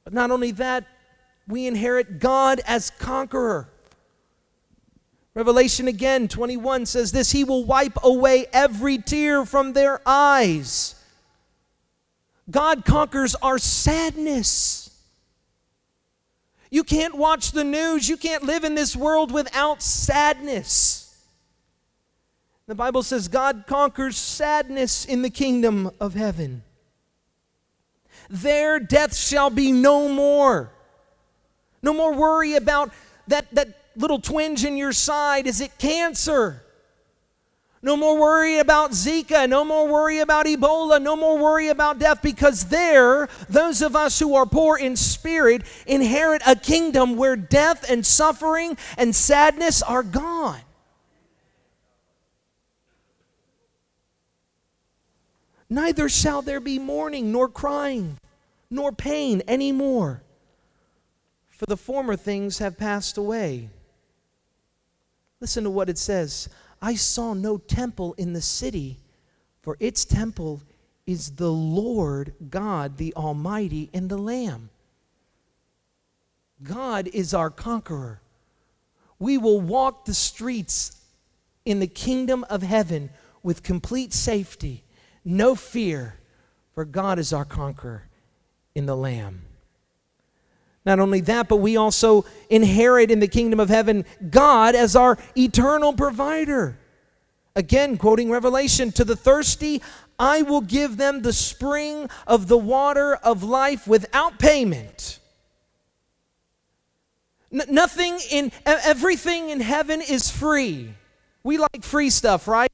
But 0.07 0.13
not 0.13 0.31
only 0.31 0.51
that, 0.51 0.85
we 1.49 1.67
inherit 1.67 2.19
God 2.19 2.61
as 2.65 2.91
conqueror. 2.91 3.67
Revelation 5.33 5.89
again 5.89 6.29
21 6.29 6.85
says 6.85 7.11
this 7.11 7.33
He 7.33 7.43
will 7.43 7.65
wipe 7.65 7.97
away 8.01 8.45
every 8.53 8.99
tear 8.99 9.45
from 9.45 9.73
their 9.73 9.99
eyes. 10.05 10.95
God 12.49 12.85
conquers 12.85 13.35
our 13.35 13.57
sadness. 13.57 14.97
You 16.71 16.85
can't 16.85 17.15
watch 17.15 17.51
the 17.51 17.65
news, 17.65 18.07
you 18.07 18.15
can't 18.15 18.43
live 18.43 18.63
in 18.63 18.75
this 18.75 18.95
world 18.95 19.33
without 19.33 19.83
sadness. 19.83 21.21
The 22.67 22.75
Bible 22.75 23.03
says 23.03 23.27
God 23.27 23.65
conquers 23.67 24.15
sadness 24.15 25.03
in 25.03 25.21
the 25.21 25.29
kingdom 25.29 25.91
of 25.99 26.13
heaven. 26.13 26.63
There 28.29 28.79
death 28.79 29.15
shall 29.15 29.49
be 29.49 29.71
no 29.71 30.09
more. 30.09 30.71
No 31.81 31.93
more 31.93 32.13
worry 32.13 32.55
about 32.55 32.91
that, 33.27 33.53
that 33.53 33.69
little 33.95 34.19
twinge 34.19 34.65
in 34.65 34.77
your 34.77 34.91
side. 34.91 35.47
Is 35.47 35.61
it 35.61 35.77
cancer? 35.77 36.63
No 37.81 37.95
more 37.95 38.19
worry 38.19 38.57
about 38.57 38.91
Zika. 38.91 39.47
No 39.47 39.63
more 39.63 39.87
worry 39.87 40.19
about 40.19 40.45
Ebola. 40.45 41.01
No 41.01 41.15
more 41.15 41.37
worry 41.37 41.69
about 41.69 41.99
death 41.99 42.21
because 42.21 42.65
there, 42.65 43.29
those 43.47 43.81
of 43.81 43.95
us 43.95 44.19
who 44.19 44.35
are 44.35 44.45
poor 44.45 44.77
in 44.77 44.95
spirit 44.95 45.61
inherit 45.85 46.41
a 46.45 46.55
kingdom 46.55 47.15
where 47.15 47.35
death 47.35 47.89
and 47.89 48.05
suffering 48.05 48.77
and 48.97 49.15
sadness 49.15 49.81
are 49.83 50.03
gone. 50.03 50.59
Neither 55.69 56.07
shall 56.07 56.41
there 56.41 56.59
be 56.59 56.79
mourning, 56.79 57.31
nor 57.31 57.49
crying, 57.49 58.17
nor 58.69 58.91
pain 58.91 59.41
any 59.47 59.71
more, 59.71 60.21
for 61.49 61.65
the 61.65 61.77
former 61.77 62.15
things 62.15 62.59
have 62.59 62.77
passed 62.77 63.17
away. 63.17 63.69
Listen 65.41 65.63
to 65.65 65.69
what 65.69 65.89
it 65.89 65.97
says 65.97 66.49
I 66.81 66.95
saw 66.95 67.33
no 67.33 67.57
temple 67.57 68.13
in 68.17 68.33
the 68.33 68.41
city, 68.41 68.97
for 69.61 69.75
its 69.79 70.05
temple 70.05 70.61
is 71.05 71.31
the 71.31 71.51
Lord 71.51 72.33
God, 72.49 72.97
the 72.97 73.13
Almighty, 73.15 73.89
and 73.93 74.09
the 74.09 74.17
Lamb. 74.17 74.69
God 76.63 77.07
is 77.13 77.33
our 77.33 77.49
conqueror. 77.49 78.21
We 79.19 79.37
will 79.37 79.59
walk 79.59 80.05
the 80.05 80.13
streets 80.13 81.01
in 81.65 81.79
the 81.79 81.87
kingdom 81.87 82.45
of 82.49 82.61
heaven 82.61 83.09
with 83.43 83.63
complete 83.63 84.13
safety 84.13 84.83
no 85.27 85.55
fear, 85.55 86.15
for 86.73 86.85
God 86.85 87.19
is 87.19 87.33
our 87.33 87.45
conqueror 87.45 88.07
in 88.73 88.85
the 88.85 88.95
Lamb. 88.95 89.41
Not 90.85 90.99
only 90.99 91.19
that, 91.21 91.49
but 91.49 91.57
we 91.57 91.75
also 91.75 92.25
inherit 92.49 93.11
in 93.11 93.19
the 93.19 93.27
kingdom 93.27 93.59
of 93.59 93.67
heaven 93.67 94.05
God 94.29 94.73
as 94.73 94.95
our 94.95 95.17
eternal 95.35 95.91
provider. 95.91 96.79
Again, 97.57 97.97
quoting 97.97 98.31
Revelation, 98.31 98.91
to 98.93 99.03
the 99.03 99.15
thirsty, 99.15 99.81
I 100.17 100.43
will 100.43 100.61
give 100.61 100.95
them 100.95 101.23
the 101.23 101.33
spring 101.33 102.09
of 102.25 102.47
the 102.47 102.57
water 102.57 103.15
of 103.15 103.43
life 103.43 103.85
without 103.85 104.39
payment. 104.39 105.19
N- 107.51 107.63
nothing 107.69 108.17
in 108.31 108.51
everything 108.65 109.49
in 109.49 109.59
heaven 109.59 110.01
is 110.01 110.31
free. 110.31 110.93
We 111.43 111.57
like 111.57 111.83
free 111.83 112.11
stuff, 112.11 112.47
right? 112.47 112.71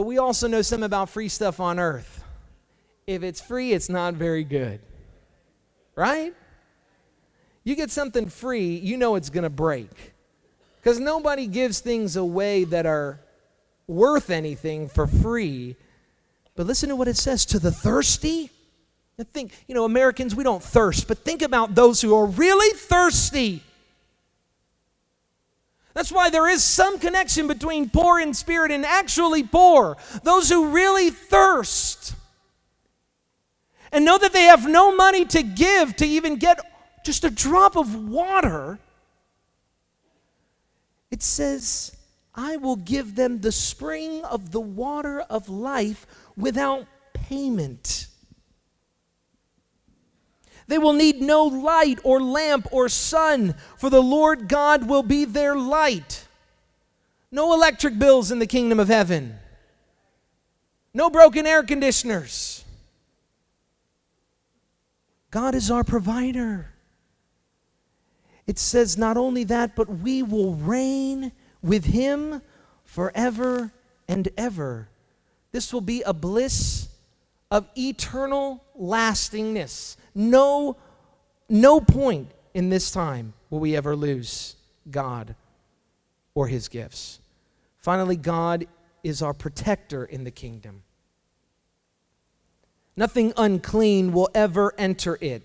But 0.00 0.06
we 0.06 0.16
also 0.16 0.48
know 0.48 0.62
some 0.62 0.82
about 0.82 1.10
free 1.10 1.28
stuff 1.28 1.60
on 1.60 1.78
earth. 1.78 2.24
If 3.06 3.22
it's 3.22 3.38
free, 3.38 3.72
it's 3.72 3.90
not 3.90 4.14
very 4.14 4.44
good. 4.44 4.80
Right? 5.94 6.32
You 7.64 7.76
get 7.76 7.90
something 7.90 8.30
free, 8.30 8.76
you 8.76 8.96
know 8.96 9.16
it's 9.16 9.28
going 9.28 9.42
to 9.42 9.50
break. 9.50 10.14
Because 10.76 10.98
nobody 10.98 11.46
gives 11.46 11.80
things 11.80 12.16
away 12.16 12.64
that 12.64 12.86
are 12.86 13.20
worth 13.86 14.30
anything 14.30 14.88
for 14.88 15.06
free. 15.06 15.76
But 16.56 16.64
listen 16.64 16.88
to 16.88 16.96
what 16.96 17.06
it 17.06 17.18
says 17.18 17.44
to 17.44 17.58
the 17.58 17.70
thirsty. 17.70 18.48
And 19.18 19.30
think, 19.30 19.52
you 19.68 19.74
know, 19.74 19.84
Americans, 19.84 20.34
we 20.34 20.44
don't 20.44 20.62
thirst, 20.62 21.08
but 21.08 21.18
think 21.26 21.42
about 21.42 21.74
those 21.74 22.00
who 22.00 22.16
are 22.16 22.24
really 22.24 22.74
thirsty. 22.74 23.62
That's 25.94 26.12
why 26.12 26.30
there 26.30 26.48
is 26.48 26.62
some 26.62 26.98
connection 26.98 27.46
between 27.46 27.90
poor 27.90 28.20
in 28.20 28.32
spirit 28.34 28.70
and 28.70 28.86
actually 28.86 29.42
poor. 29.42 29.96
Those 30.22 30.48
who 30.48 30.70
really 30.70 31.10
thirst. 31.10 32.14
and 33.92 34.04
know 34.04 34.18
that 34.18 34.32
they 34.32 34.44
have 34.44 34.68
no 34.68 34.94
money 34.94 35.24
to 35.24 35.42
give 35.42 35.96
to 35.96 36.06
even 36.06 36.36
get 36.36 36.60
just 37.04 37.24
a 37.24 37.30
drop 37.30 37.76
of 37.76 38.08
water, 38.08 38.78
it 41.10 41.22
says, 41.22 41.96
I 42.34 42.56
will 42.56 42.76
give 42.76 43.16
them 43.16 43.40
the 43.40 43.50
spring 43.50 44.24
of 44.24 44.52
the 44.52 44.60
water 44.60 45.20
of 45.20 45.48
life 45.48 46.06
without 46.36 46.86
payment. 47.12 48.06
They 50.70 50.78
will 50.78 50.92
need 50.92 51.20
no 51.20 51.46
light 51.46 51.98
or 52.04 52.22
lamp 52.22 52.68
or 52.70 52.88
sun, 52.88 53.56
for 53.76 53.90
the 53.90 54.00
Lord 54.00 54.48
God 54.48 54.88
will 54.88 55.02
be 55.02 55.24
their 55.24 55.56
light. 55.56 56.28
No 57.32 57.52
electric 57.54 57.98
bills 57.98 58.30
in 58.30 58.38
the 58.38 58.46
kingdom 58.46 58.78
of 58.78 58.86
heaven. 58.86 59.34
No 60.94 61.10
broken 61.10 61.44
air 61.44 61.64
conditioners. 61.64 62.64
God 65.32 65.56
is 65.56 65.72
our 65.72 65.82
provider. 65.82 66.72
It 68.46 68.56
says 68.56 68.96
not 68.96 69.16
only 69.16 69.42
that, 69.42 69.74
but 69.74 69.88
we 69.88 70.22
will 70.22 70.54
reign 70.54 71.32
with 71.62 71.86
him 71.86 72.42
forever 72.84 73.72
and 74.06 74.28
ever. 74.38 74.88
This 75.50 75.72
will 75.72 75.80
be 75.80 76.02
a 76.02 76.12
bliss 76.12 76.88
of 77.50 77.68
eternal 77.76 78.62
lastingness. 78.76 79.96
No, 80.14 80.76
no 81.48 81.80
point 81.80 82.30
in 82.54 82.68
this 82.68 82.90
time 82.90 83.32
will 83.48 83.60
we 83.60 83.76
ever 83.76 83.94
lose 83.94 84.56
God 84.90 85.34
or 86.34 86.48
his 86.48 86.68
gifts. 86.68 87.20
Finally, 87.78 88.16
God 88.16 88.66
is 89.02 89.22
our 89.22 89.34
protector 89.34 90.04
in 90.04 90.24
the 90.24 90.30
kingdom. 90.30 90.82
Nothing 92.96 93.32
unclean 93.36 94.12
will 94.12 94.28
ever 94.34 94.74
enter 94.76 95.16
it, 95.20 95.42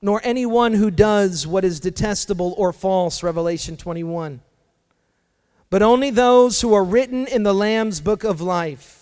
nor 0.00 0.20
anyone 0.24 0.72
who 0.72 0.90
does 0.90 1.46
what 1.46 1.64
is 1.64 1.80
detestable 1.80 2.54
or 2.56 2.72
false, 2.72 3.22
Revelation 3.22 3.76
21. 3.76 4.40
But 5.68 5.82
only 5.82 6.10
those 6.10 6.60
who 6.60 6.74
are 6.74 6.84
written 6.84 7.26
in 7.26 7.42
the 7.42 7.54
Lamb's 7.54 8.00
book 8.00 8.24
of 8.24 8.40
life. 8.40 9.01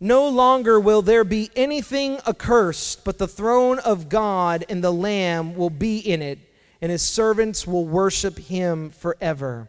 No 0.00 0.28
longer 0.28 0.78
will 0.78 1.02
there 1.02 1.24
be 1.24 1.50
anything 1.56 2.18
accursed, 2.26 3.04
but 3.04 3.18
the 3.18 3.28
throne 3.28 3.78
of 3.78 4.08
God 4.08 4.64
and 4.68 4.82
the 4.84 4.92
Lamb 4.92 5.54
will 5.56 5.70
be 5.70 5.98
in 5.98 6.20
it, 6.20 6.38
and 6.80 6.92
his 6.92 7.02
servants 7.02 7.66
will 7.66 7.86
worship 7.86 8.38
him 8.38 8.90
forever. 8.90 9.68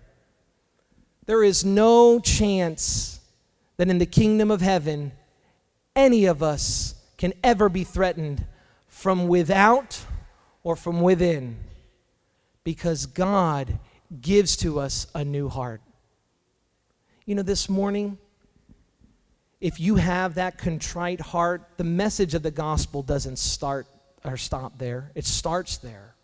There 1.26 1.44
is 1.44 1.64
no 1.64 2.20
chance 2.20 3.20
that 3.78 3.90
in 3.90 3.98
the 3.98 4.06
kingdom 4.06 4.52
of 4.52 4.62
heaven, 4.62 5.12
any 5.96 6.26
of 6.26 6.44
us 6.44 6.96
can 7.18 7.34
ever 7.44 7.70
be 7.70 7.84
threatened 7.84 8.46
from 8.88 9.28
without 9.28 10.06
or 10.64 10.76
from 10.76 11.02
within 11.02 11.58
because 12.64 13.06
God 13.06 13.80
gives 14.22 14.58
to 14.58 14.80
us 14.80 15.08
a 15.16 15.24
new 15.24 15.50
heart. 15.50 15.82
You 17.26 17.36
know, 17.36 17.42
this 17.42 17.70
morning, 17.70 18.18
if 19.60 19.80
you 19.80 19.96
have 19.96 20.36
that 20.36 20.58
contrite 20.58 21.20
heart, 21.20 21.64
the 21.78 21.84
message 21.84 22.34
of 22.34 22.44
the 22.44 22.52
gospel 22.52 23.02
doesn't 23.02 23.38
start 23.38 23.88
or 24.24 24.38
stop 24.38 24.78
there, 24.78 25.12
it 25.16 25.26
starts 25.26 25.78
there. 25.78 26.16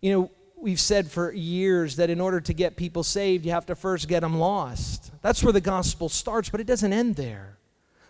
You 0.00 0.12
know, 0.12 0.30
we've 0.56 0.80
said 0.80 1.10
for 1.10 1.32
years 1.32 1.96
that 1.96 2.10
in 2.10 2.20
order 2.20 2.40
to 2.40 2.52
get 2.54 2.76
people 2.76 3.02
saved, 3.02 3.44
you 3.44 3.52
have 3.52 3.66
to 3.66 3.74
first 3.74 4.08
get 4.08 4.20
them 4.20 4.38
lost. 4.38 5.10
That's 5.20 5.42
where 5.42 5.52
the 5.52 5.60
gospel 5.60 6.08
starts, 6.08 6.48
but 6.48 6.60
it 6.60 6.66
doesn't 6.66 6.92
end 6.92 7.16
there. 7.16 7.58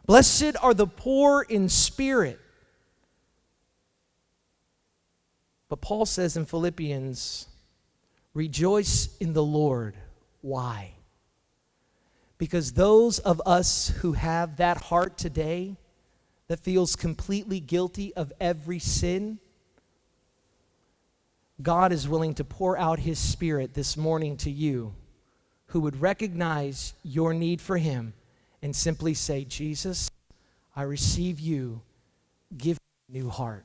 Blessed 0.07 0.57
are 0.61 0.75
the 0.75 0.87
poor 0.87 1.43
in 1.43 1.69
spirit. 1.69 2.39
But 5.69 5.81
Paul 5.81 6.07
says 6.07 6.37
in 6.37 6.45
Philippians, 6.45 7.47
rejoice 8.35 9.17
in 9.19 9.33
the 9.33 9.43
Lord. 9.43 9.97
Why? 10.43 10.92
Because 12.43 12.73
those 12.73 13.21
of 13.21 13.41
us 13.47 13.91
who 14.01 14.15
have 14.15 14.57
that 14.57 14.77
heart 14.77 15.17
today 15.17 15.77
that 16.49 16.59
feels 16.59 16.97
completely 16.97 17.61
guilty 17.61 18.13
of 18.17 18.33
every 18.41 18.81
sin, 18.81 19.39
God 21.63 21.93
is 21.93 22.09
willing 22.09 22.35
to 22.35 22.43
pour 22.43 22.77
out 22.77 22.99
His 22.99 23.21
Spirit 23.21 23.75
this 23.75 23.97
morning 23.97 24.37
to 24.39 24.51
you 24.51 24.93
who 25.67 25.79
would 25.83 26.01
recognize 26.01 26.95
your 27.05 27.33
need 27.33 27.61
for 27.61 27.77
Him 27.77 28.13
and 28.61 28.75
simply 28.75 29.15
say, 29.15 29.45
Jesus, 29.45 30.11
I 30.75 30.83
receive 30.83 31.39
you. 31.39 31.81
Give 32.59 32.77
me 33.09 33.21
a 33.21 33.23
new 33.23 33.31
heart. 33.31 33.65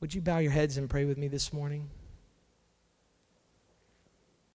Would 0.00 0.14
you 0.14 0.22
bow 0.22 0.38
your 0.38 0.52
heads 0.52 0.78
and 0.78 0.88
pray 0.88 1.04
with 1.04 1.18
me 1.18 1.28
this 1.28 1.52
morning? 1.52 1.90